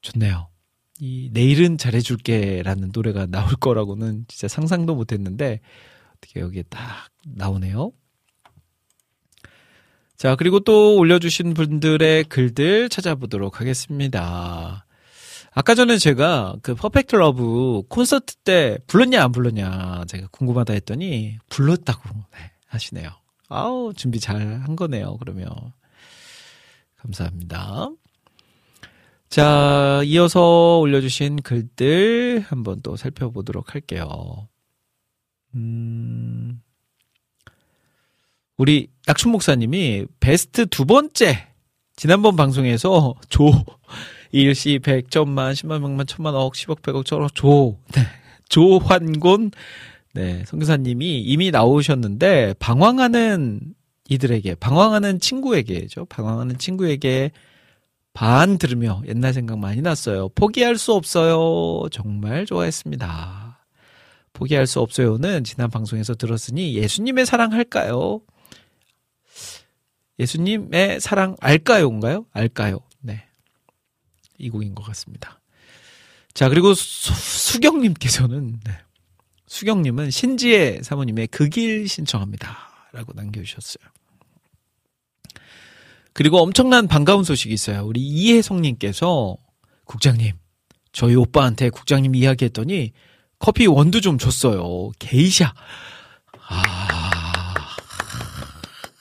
[0.00, 0.53] 좋네요.
[1.00, 5.60] 이 내일은 잘해줄게라는 노래가 나올 거라고는 진짜 상상도 못했는데
[6.16, 7.92] 어떻게 여기에 딱 나오네요.
[10.16, 14.86] 자, 그리고 또 올려주신 분들의 글들 찾아보도록 하겠습니다.
[15.52, 22.08] 아까 전에 제가 그 Perfect Love 콘서트 때 불렀냐 안 불렀냐 제가 궁금하다 했더니 불렀다고
[22.32, 23.10] 네, 하시네요.
[23.48, 25.16] 아우 준비 잘 한 거네요.
[25.18, 25.48] 그러면
[26.96, 27.90] 감사합니다.
[29.34, 34.46] 자 이어서 올려주신 글들 한번 또 살펴보도록 할게요.
[35.56, 36.62] 음,
[38.56, 41.48] 우리 낙춘 목사님이 베스트 두 번째
[41.96, 43.50] 지난번 방송에서 조
[44.30, 48.02] 일시 백천만 십만 명만 천만 억 십억 백억 천억 조 네.
[48.50, 49.50] 조환곤
[50.12, 53.74] 네 선교사님이 이미 나오셨는데 방황하는
[54.08, 57.32] 이들에게 방황하는 친구에게죠 방황하는 친구에게
[58.14, 63.66] 반 들으며 옛날 생각 많이 났어요 포기할 수 없어요 정말 좋아했습니다
[64.32, 68.22] 포기할 수 없어요는 지난 방송에서 들었으니 예수님의 사랑 할까요
[70.18, 73.24] 예수님의 사랑 알까요인가요 알까요 네
[74.38, 75.40] 이 곡인 것 같습니다.
[76.32, 78.72] 자, 그리고 수, 경님께서는 네.
[79.46, 82.88] 수경님은 신지혜 사모님의 그 길 신청합니다.
[82.92, 83.84] 라고 남겨주셨어요.
[86.14, 87.84] 그리고 엄청난 반가운 소식이 있어요.
[87.84, 89.36] 우리 이혜성님께서
[89.84, 90.32] 국장님,
[90.92, 92.92] 저희 오빠한테 국장님 이야기했더니
[93.38, 94.90] 커피 원두 좀 줬어요.
[94.98, 95.52] 게이샤.
[96.48, 97.54] 아,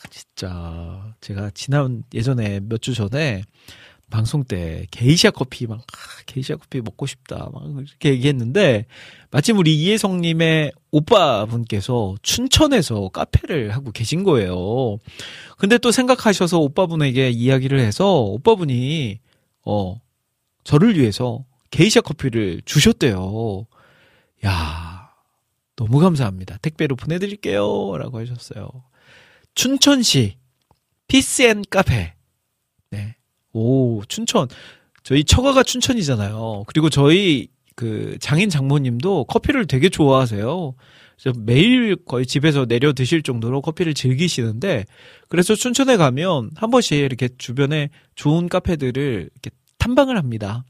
[0.09, 1.13] 진짜.
[1.21, 3.43] 제가 지난 예전에 몇 주 전에
[4.13, 8.85] 방송 때 게이샤 커피 막 아, 게이샤 커피 먹고 싶다 막 이렇게 얘기했는데
[9.31, 14.99] 마침 우리 이혜성님의 오빠분께서 춘천에서 카페를 하고 계신 거예요.
[15.57, 19.19] 근데 또 생각하셔서 오빠분에게 이야기를 해서 오빠분이
[19.65, 19.99] 어
[20.63, 23.65] 저를 위해서 게이샤 커피를 주셨대요.
[24.45, 25.09] 야
[25.75, 26.57] 너무 감사합니다.
[26.57, 28.69] 택배로 보내드릴게요.라고 하셨어요.
[29.55, 30.37] 춘천시
[31.07, 32.13] 피스앤 카페
[32.91, 33.15] 네
[33.53, 34.47] 오, 춘천.
[35.03, 36.63] 저희 처가가 춘천이잖아요.
[36.67, 40.75] 그리고 저희 그 장인 장모님도 커피를 되게 좋아하세요.
[41.37, 44.85] 매일 거의 집에서 내려 드실 정도로 커피를 즐기시는데
[45.29, 50.65] 그래서 춘천에 가면 한 번씩 이렇게 주변에 좋은 카페들을 이렇게 탐방을 합니다.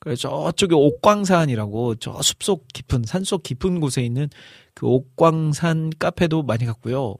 [0.00, 4.28] 그래서 저쪽에 옥광산이라고 저 숲속 깊은 산속 깊은 곳에 있는
[4.74, 7.16] 그 옥광산 카페도 많이 갔고요.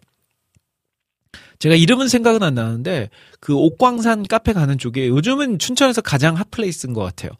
[1.59, 6.93] 제가 이름은 생각은 안 나는데 그 옥광산 카페 가는 쪽에 요즘은 춘천에서 가장 hot place인
[6.93, 7.31] 것 같아요.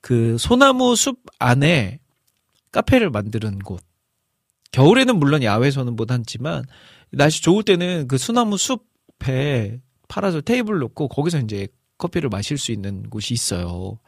[0.00, 2.00] 그 소나무 숲 안에
[2.72, 3.82] 카페를 만드는 곳.
[4.72, 6.64] 겨울에는 물론 야외에서는 못 앉지만
[7.10, 11.68] 날씨 좋을 때는 그 소나무 숲에 파라솔 테이블 놓고 거기서 이제
[11.98, 13.98] 커피를 마실 수 있는 곳이 있어요.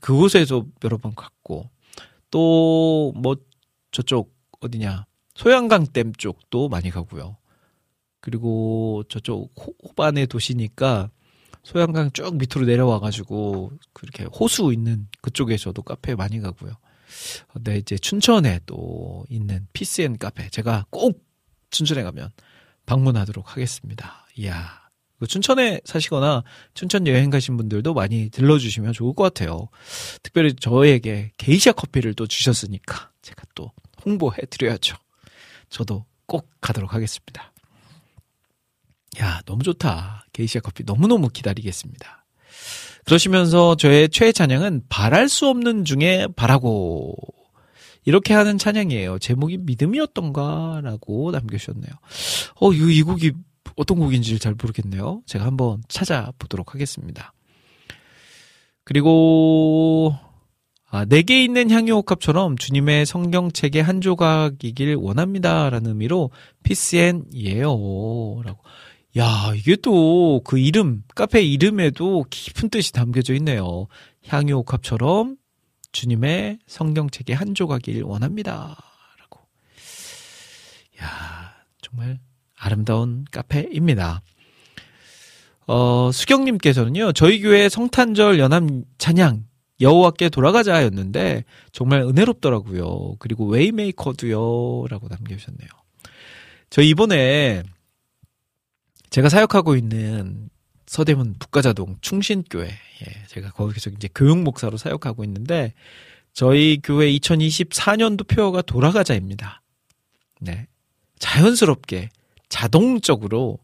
[0.00, 1.70] 그곳에서 여러 번 갔고
[2.30, 3.36] 또 뭐
[3.90, 7.36] 저쪽 어디냐 소양강 댐 쪽도 많이 가고요.
[8.20, 11.10] 그리고 저쪽 호반의 도시니까
[11.62, 16.72] 소양강 쭉 밑으로 내려와가지고 그렇게 호수 있는 그쪽에서도 카페 많이 가고요.
[17.52, 21.24] 근데 이제 춘천에 또 있는 피스앤 카페 제가 꼭
[21.70, 22.30] 춘천에 가면
[22.86, 24.26] 방문하도록 하겠습니다.
[24.36, 24.86] 이야.
[25.26, 26.44] 춘천에 사시거나
[26.74, 29.68] 춘천 여행 가신 분들도 많이 들러주시면 좋을 것 같아요.
[30.22, 33.72] 특별히 저에게 게이샤 커피를 또 주셨으니까 제가 또
[34.04, 34.96] 홍보해 드려야죠.
[35.70, 37.52] 저도 꼭 가도록 하겠습니다.
[39.20, 40.26] 야, 너무 좋다.
[40.32, 42.24] 게이시아 커피 너무너무 기다리겠습니다.
[43.04, 47.16] 그러시면서 저의 최애 찬양은 바랄 수 없는 중에 바라고
[48.04, 49.18] 이렇게 하는 찬양이에요.
[49.18, 51.92] 제목이 믿음이었던가라고 남겨주셨네요.
[52.60, 53.32] 어, 이, 이 곡이
[53.76, 55.22] 어떤 곡인지 잘 모르겠네요.
[55.26, 57.32] 제가 한번 찾아보도록 하겠습니다.
[58.84, 60.16] 그리고
[60.88, 66.30] 아, 내게 있는 향유옥합처럼 주님의 성경책의 한 조각이길 원합니다라는 의미로
[66.62, 67.68] 피스앤이에요.
[68.44, 68.62] 라고.
[69.16, 73.86] 야, 이게 또 그 이름, 카페 이름에도 깊은 뜻이 담겨져 있네요.
[74.26, 75.36] 향유옥합처럼
[75.92, 78.76] 주님의 성경책의 한 조각일 원합니다.
[79.18, 79.40] 라고.
[81.00, 82.18] 야, 정말
[82.56, 84.22] 아름다운 카페입니다.
[85.66, 88.62] 어, 수경님께서는요, 저희 교회 성탄절 연합
[88.98, 89.46] 찬양
[89.80, 93.16] 여호와께 돌아가자였는데 정말 은혜롭더라고요.
[93.18, 95.68] 그리고 웨이메이커도요 라고 남겨주셨네요.
[96.70, 97.62] 저 이번에
[99.16, 100.50] 제가 사역하고 있는
[100.84, 105.72] 서대문 북가자동 충신교회, 예, 제가 거기서 이제 교육 목사로 사역하고 있는데
[106.34, 109.62] 저희 교회 2024년도 표어가 돌아가자입니다.
[110.42, 110.66] 네,
[111.18, 112.10] 자연스럽게
[112.50, 113.58] 자동적으로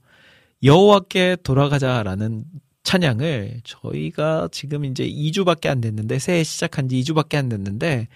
[0.62, 2.44] 여호와께 돌아가자라는
[2.84, 8.08] 찬양을 저희가 지금 이제 2주밖에 안 됐는데 새해 시작한 지 2주밖에 안 됐는데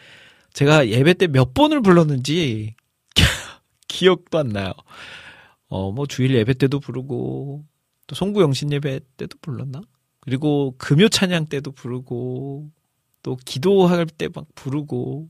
[0.54, 2.76] 제가 예배 때 몇 번을 불렀는지
[3.88, 4.72] 기억도 안 나요.
[5.68, 7.64] 어, 뭐 주일 예배 때도 부르고
[8.06, 9.80] 또 송구 영신 예배 때도 불렀나?
[10.20, 12.70] 그리고 금요 찬양 때도 부르고
[13.22, 15.28] 또 기도할 때 막 부르고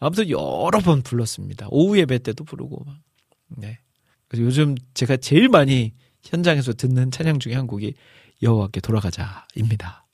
[0.00, 1.68] 아무튼 여러 번 불렀습니다.
[1.70, 2.96] 오후 예배 때도 부르고 막.
[3.56, 3.78] 네.
[4.28, 5.92] 그래서 요즘 제가 제일 많이
[6.24, 7.94] 현장에서 듣는 찬양 중에 한 곡이
[8.42, 10.06] 여호와께 돌아가자입니다.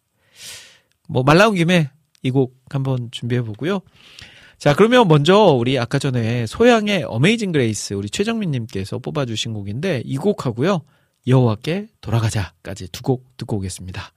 [1.09, 1.91] 뭐 말 나온 김에
[2.23, 3.81] 이 곡 한번 준비해 보고요.
[4.59, 10.03] 자, 그러면 먼저 우리 아까 전에 소향의 Amazing Grace 우리 최정민 님께서 뽑아 주신 곡인데
[10.05, 10.83] 이 곡하고요.
[11.27, 14.13] 여호와께 돌아가자까지 두 곡 듣고 오겠습니다.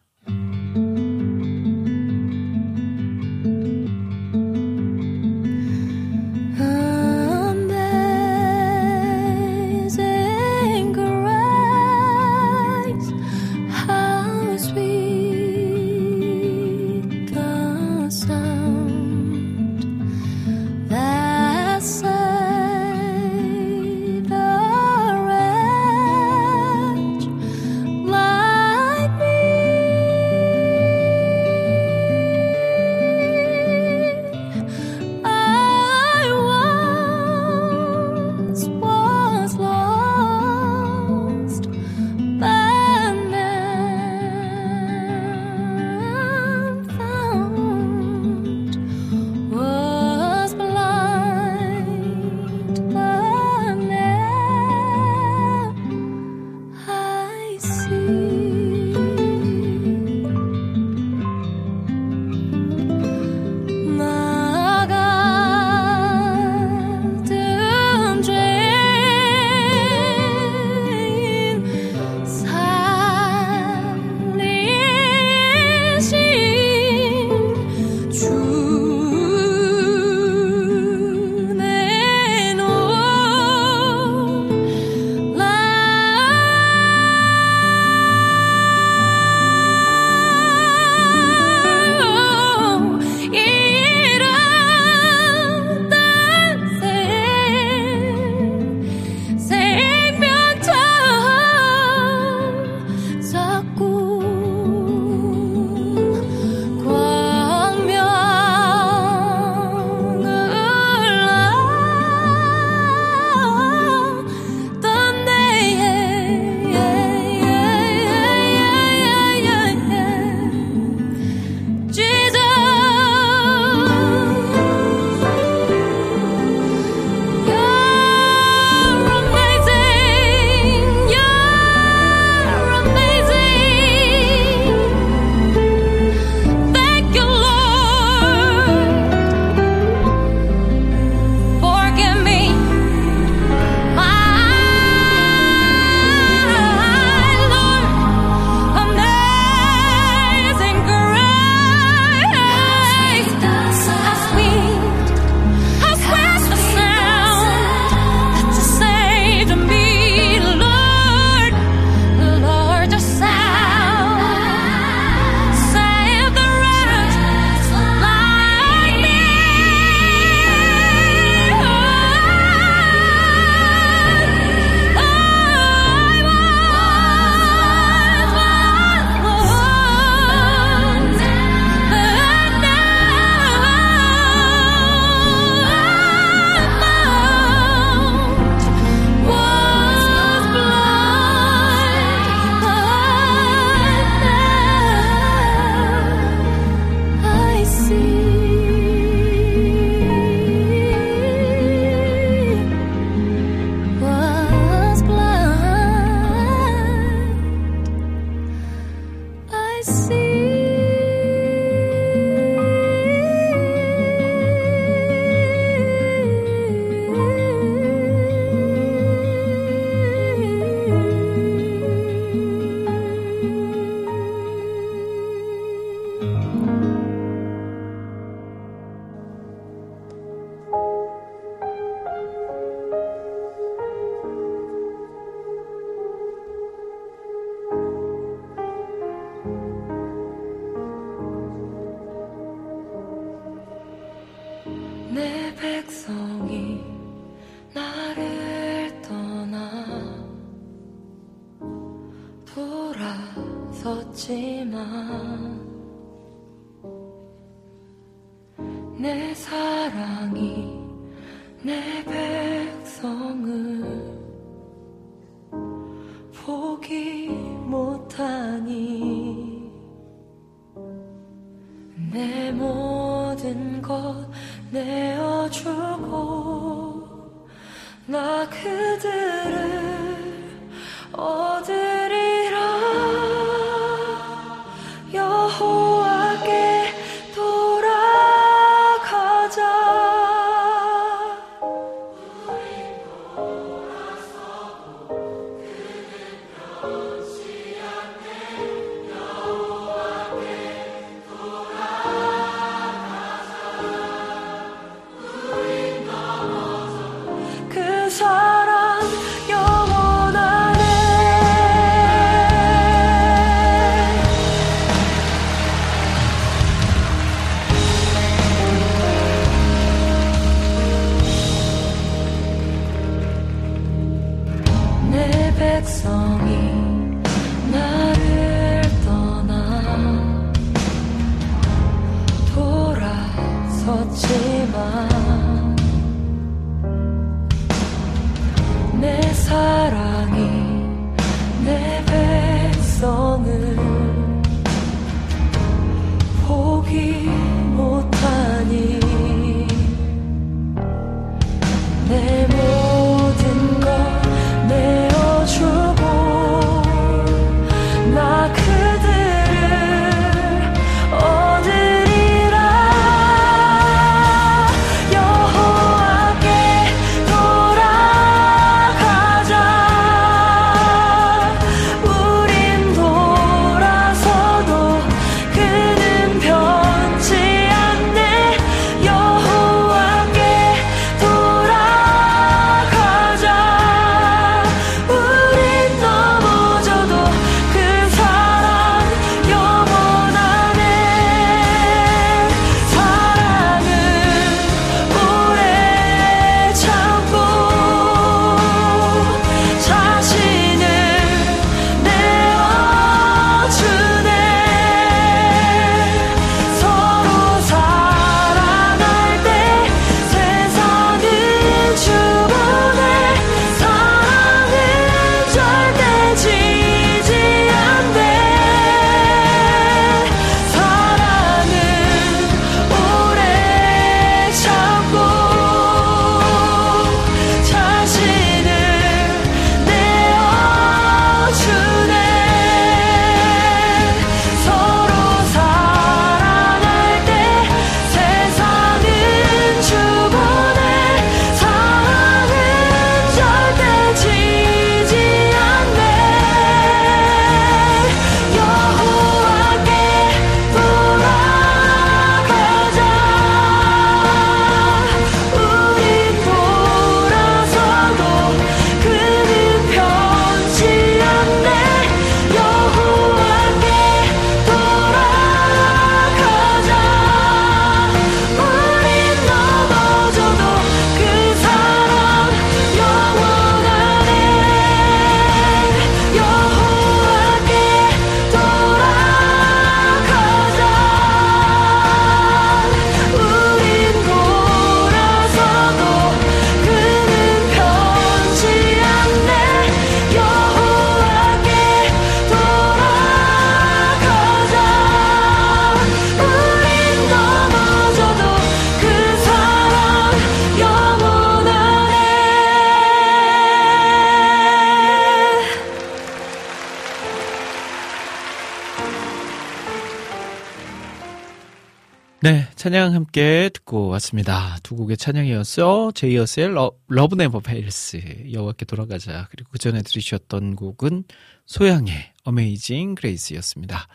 [512.81, 514.75] 찬양 함께 듣고 왔습니다.
[514.81, 516.13] 두 곡의 찬양이었어.
[516.15, 516.69] 제이어스의
[517.09, 518.19] Love Never Fails
[518.51, 519.47] 여호와께 돌아가자.
[519.51, 521.25] 그리고 그 전에 들으셨던 곡은
[521.67, 524.07] 소향의 Amazing Grace였습니다.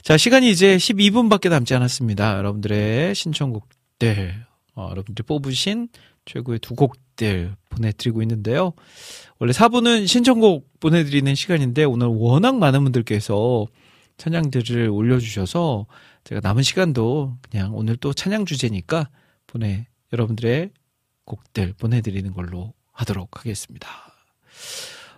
[0.00, 2.38] 자, 시간이 이제 12분밖에 남지 않았습니다.
[2.38, 5.88] 여러분들의 신청곡들, 어, 여러분들이 뽑으신
[6.24, 8.72] 최고의 두 곡들 보내드리고 있는데요.
[9.38, 13.66] 원래 4부는 신청곡 보내드리는 시간인데 오늘 워낙 많은 분들께서
[14.16, 15.84] 찬양들을 올려주셔서
[16.24, 19.08] 제가 남은 시간도 그냥 오늘 또 찬양 주제니까
[19.46, 20.70] 보내 여러분들의
[21.24, 23.88] 곡들 보내드리는 걸로 하도록 하겠습니다.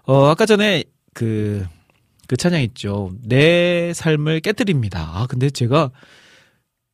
[0.04, 1.66] 어, 아까 전에 그,
[2.26, 3.12] 그 찬양 있죠.
[3.22, 5.00] 내 삶을 깨뜨립니다.
[5.00, 5.90] 아, 근데 제가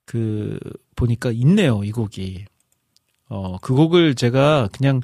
[0.04, 0.58] 그,
[0.96, 1.84] 보니까 있네요.
[1.84, 2.44] 이 곡이.
[3.28, 5.00] 어, 그 곡을 제가 그냥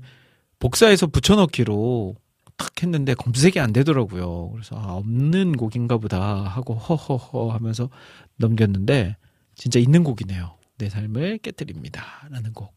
[0.59, 2.17] 복사해서 붙여넣기로
[2.57, 4.51] 탁 했는데 검색이 안 되더라고요.
[4.51, 7.91] 그래서 아, 없는 곡인가 보다 하고 허허허 하면서
[8.37, 9.17] 넘겼는데
[9.55, 10.57] 진짜 있는 곡이네요.
[10.79, 12.29] 내 삶을 깨뜨립니다.
[12.31, 12.75] 라는 곡.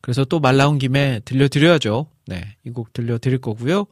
[0.00, 2.06] 그래서 또 말 나온 김에 들려드려야죠.
[2.26, 2.56] 네.
[2.66, 3.86] 이 곡 들려드릴 거고요.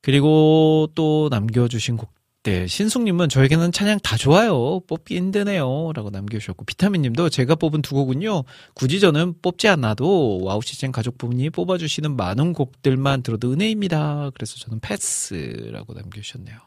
[0.00, 2.68] 그리고 또 남겨주신 곡들.
[2.68, 4.80] 신숙님은 저에게는 찬양 다 좋아요.
[4.86, 5.92] 뽑기 힘드네요.
[5.94, 8.44] 라고 남겨주셨고, 비타민님도 제가 뽑은 두 곡은요,
[8.74, 14.30] 굳이 저는 뽑지 않아도 와우 CCM 가족분이 뽑아주시는 많은 곡들만 들어도 은혜입니다.
[14.34, 16.58] 그래서 저는 패스라고 남겨주셨네요.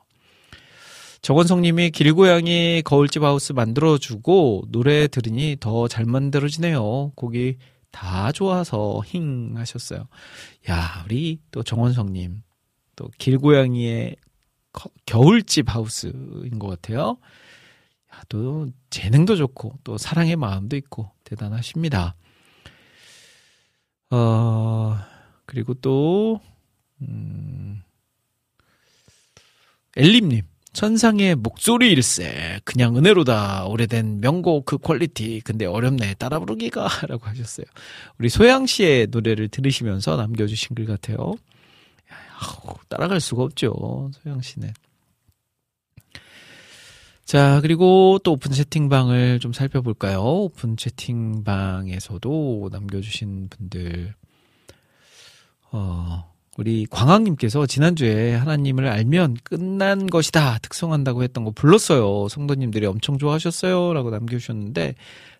[1.32, 7.12] 정원성님이 길고양이 거울집 하우스 만들어주고 노래 들으니 더 잘 만들어지네요.
[7.18, 7.58] 곡이
[7.92, 10.08] 다 좋아서 힝 하셨어요.
[10.70, 12.44] 야, 우리 또 정원성님
[12.96, 14.16] 또 길고양이의
[14.72, 17.18] 거- 겨울집 하우스인 것 같아요.
[18.14, 22.16] 야, 또 재능도 좋고 또 사랑의 마음도 있고 대단하십니다.
[24.12, 24.98] 어
[25.46, 26.40] 그리고 또
[27.02, 27.82] 음,
[29.98, 33.66] 엘림님 천상의 목소리 일세 그냥 은혜로다.
[33.66, 35.42] 오래된 명곡 그 quality.
[35.44, 36.16] 근데 어렵네.
[36.16, 36.88] 따라 부르기가.
[37.08, 37.66] 라고 하셨어요.
[38.20, 41.36] 우리 소향 씨의 노래를 들으시면서 남겨주신 글 같아요.
[42.40, 44.74] 아우, 따라갈 수가 없죠 소향 씨는.
[47.26, 50.22] 자 그리고 또 오픈 채팅방을 좀 살펴볼까요?
[50.22, 54.16] 오픈 채팅방에서도 남겨주신 분들.
[55.72, 62.28] 어 우리 광학님께서 지난주에 하나님을 알면 끝난 것이다 특성한다고 했던 거 불렀어요.
[62.30, 63.94] 성도님들이 엄청 좋아하셨어요.
[63.94, 64.96] 라고 남겨주셨는데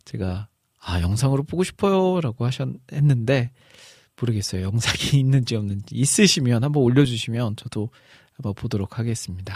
[0.06, 0.48] 제가
[0.80, 2.22] 아 영상으로 보고 싶어요.
[2.22, 3.50] 라고 하셨, 했는데
[4.22, 4.62] 모르겠어요.
[4.62, 7.90] 영상이 있는지 없는지 있으시면 한번 올려주시면 저도
[8.36, 9.56] 한번 보도록 하겠습니다.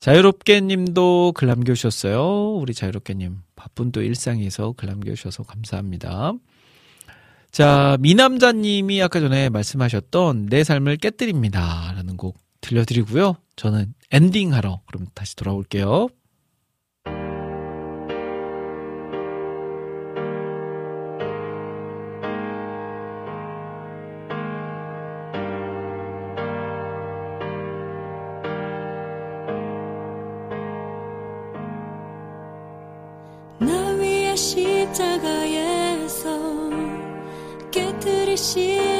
[0.00, 2.56] 자유롭게 님도 글 남겨주셨어요.
[2.56, 6.34] 우리 자유롭게 님 바쁜 또 일상에서 글 남겨주셔서 감사합니다.
[7.56, 11.90] 자, 미남자님이 아까 전에 말씀하셨던 내 삶을 깨뜨립니다.
[11.96, 13.36] 라는 곡 들려드리고요.
[13.56, 16.08] 저는 엔딩하러 그럼 다시 돌아올게요.
[38.54, 38.95] 깨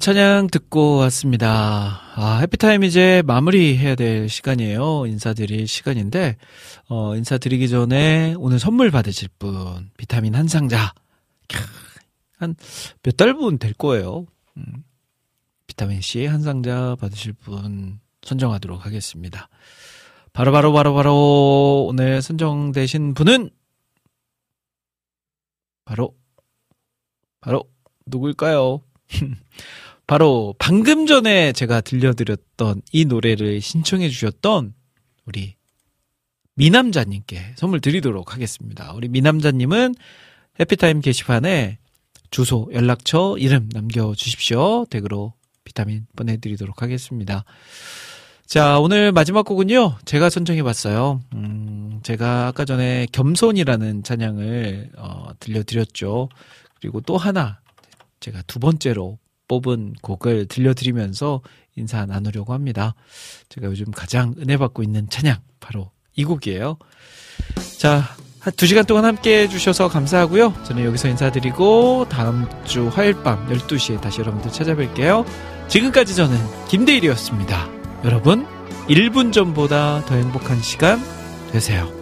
[0.00, 2.00] 찬양 듣고 왔습니다.
[2.16, 5.04] 아, 해피타임 이제 마무리해야 될 시간이에요.
[5.06, 6.36] 인사드릴 시간인데,
[6.88, 10.94] 어, 인사드리기 전에 오늘 선물 받으실 분, 비타민 한 상자.
[12.38, 12.54] 한
[13.02, 14.26] 몇 달 분 될 거예요.
[14.56, 14.84] 음,
[15.66, 19.48] 비타민 C 한 상자 받으실 분 선정하도록 하겠습니다.
[20.32, 23.50] 바로바로 바로바로 바로 오늘 선정되신 분은
[25.84, 26.14] 바로
[27.40, 27.64] 바로
[28.06, 28.80] 누굴까요?
[30.10, 34.74] 바로 방금 전에 제가 들려드렸던 이 노래를 신청해 주셨던
[35.24, 35.54] 우리
[36.56, 38.92] 미남자님께 선물 드리도록 하겠습니다.
[38.94, 39.94] 우리 미남자님은
[40.58, 41.78] 해피타임 게시판에
[42.32, 44.86] 주소, 연락처, 이름 남겨주십시오.
[44.90, 47.44] 댁으로 비타민 보내드리도록 하겠습니다.
[48.46, 51.22] 자, 오늘 마지막 곡은요, 제가 선정해 봤어요.
[51.34, 56.30] 음, 제가 아까 전에 겸손이라는 찬양을, 어, 들려드렸죠.
[56.80, 57.60] 그리고 또 하나,
[58.18, 59.20] 제가 두 번째로
[59.50, 61.42] 뽑은 곡을 들려드리면서
[61.74, 62.94] 인사 나누려고 합니다.
[63.48, 66.78] 제가 요즘 가장 은혜 받고 있는 찬양, 바로 이 곡이에요.
[67.78, 68.04] 자,
[68.38, 70.54] 한 두 시간 동안 함께 해주셔서 감사하고요.
[70.64, 75.26] 저는 여기서 인사드리고, 다음 주 화요일 밤 12시에 다시 여러분들 찾아뵐게요.
[75.68, 77.68] 지금까지 저는 김대일이었습니다.
[78.04, 78.46] 여러분,
[78.88, 81.00] 1분 전보다 더 행복한 시간
[81.52, 81.99] 되세요.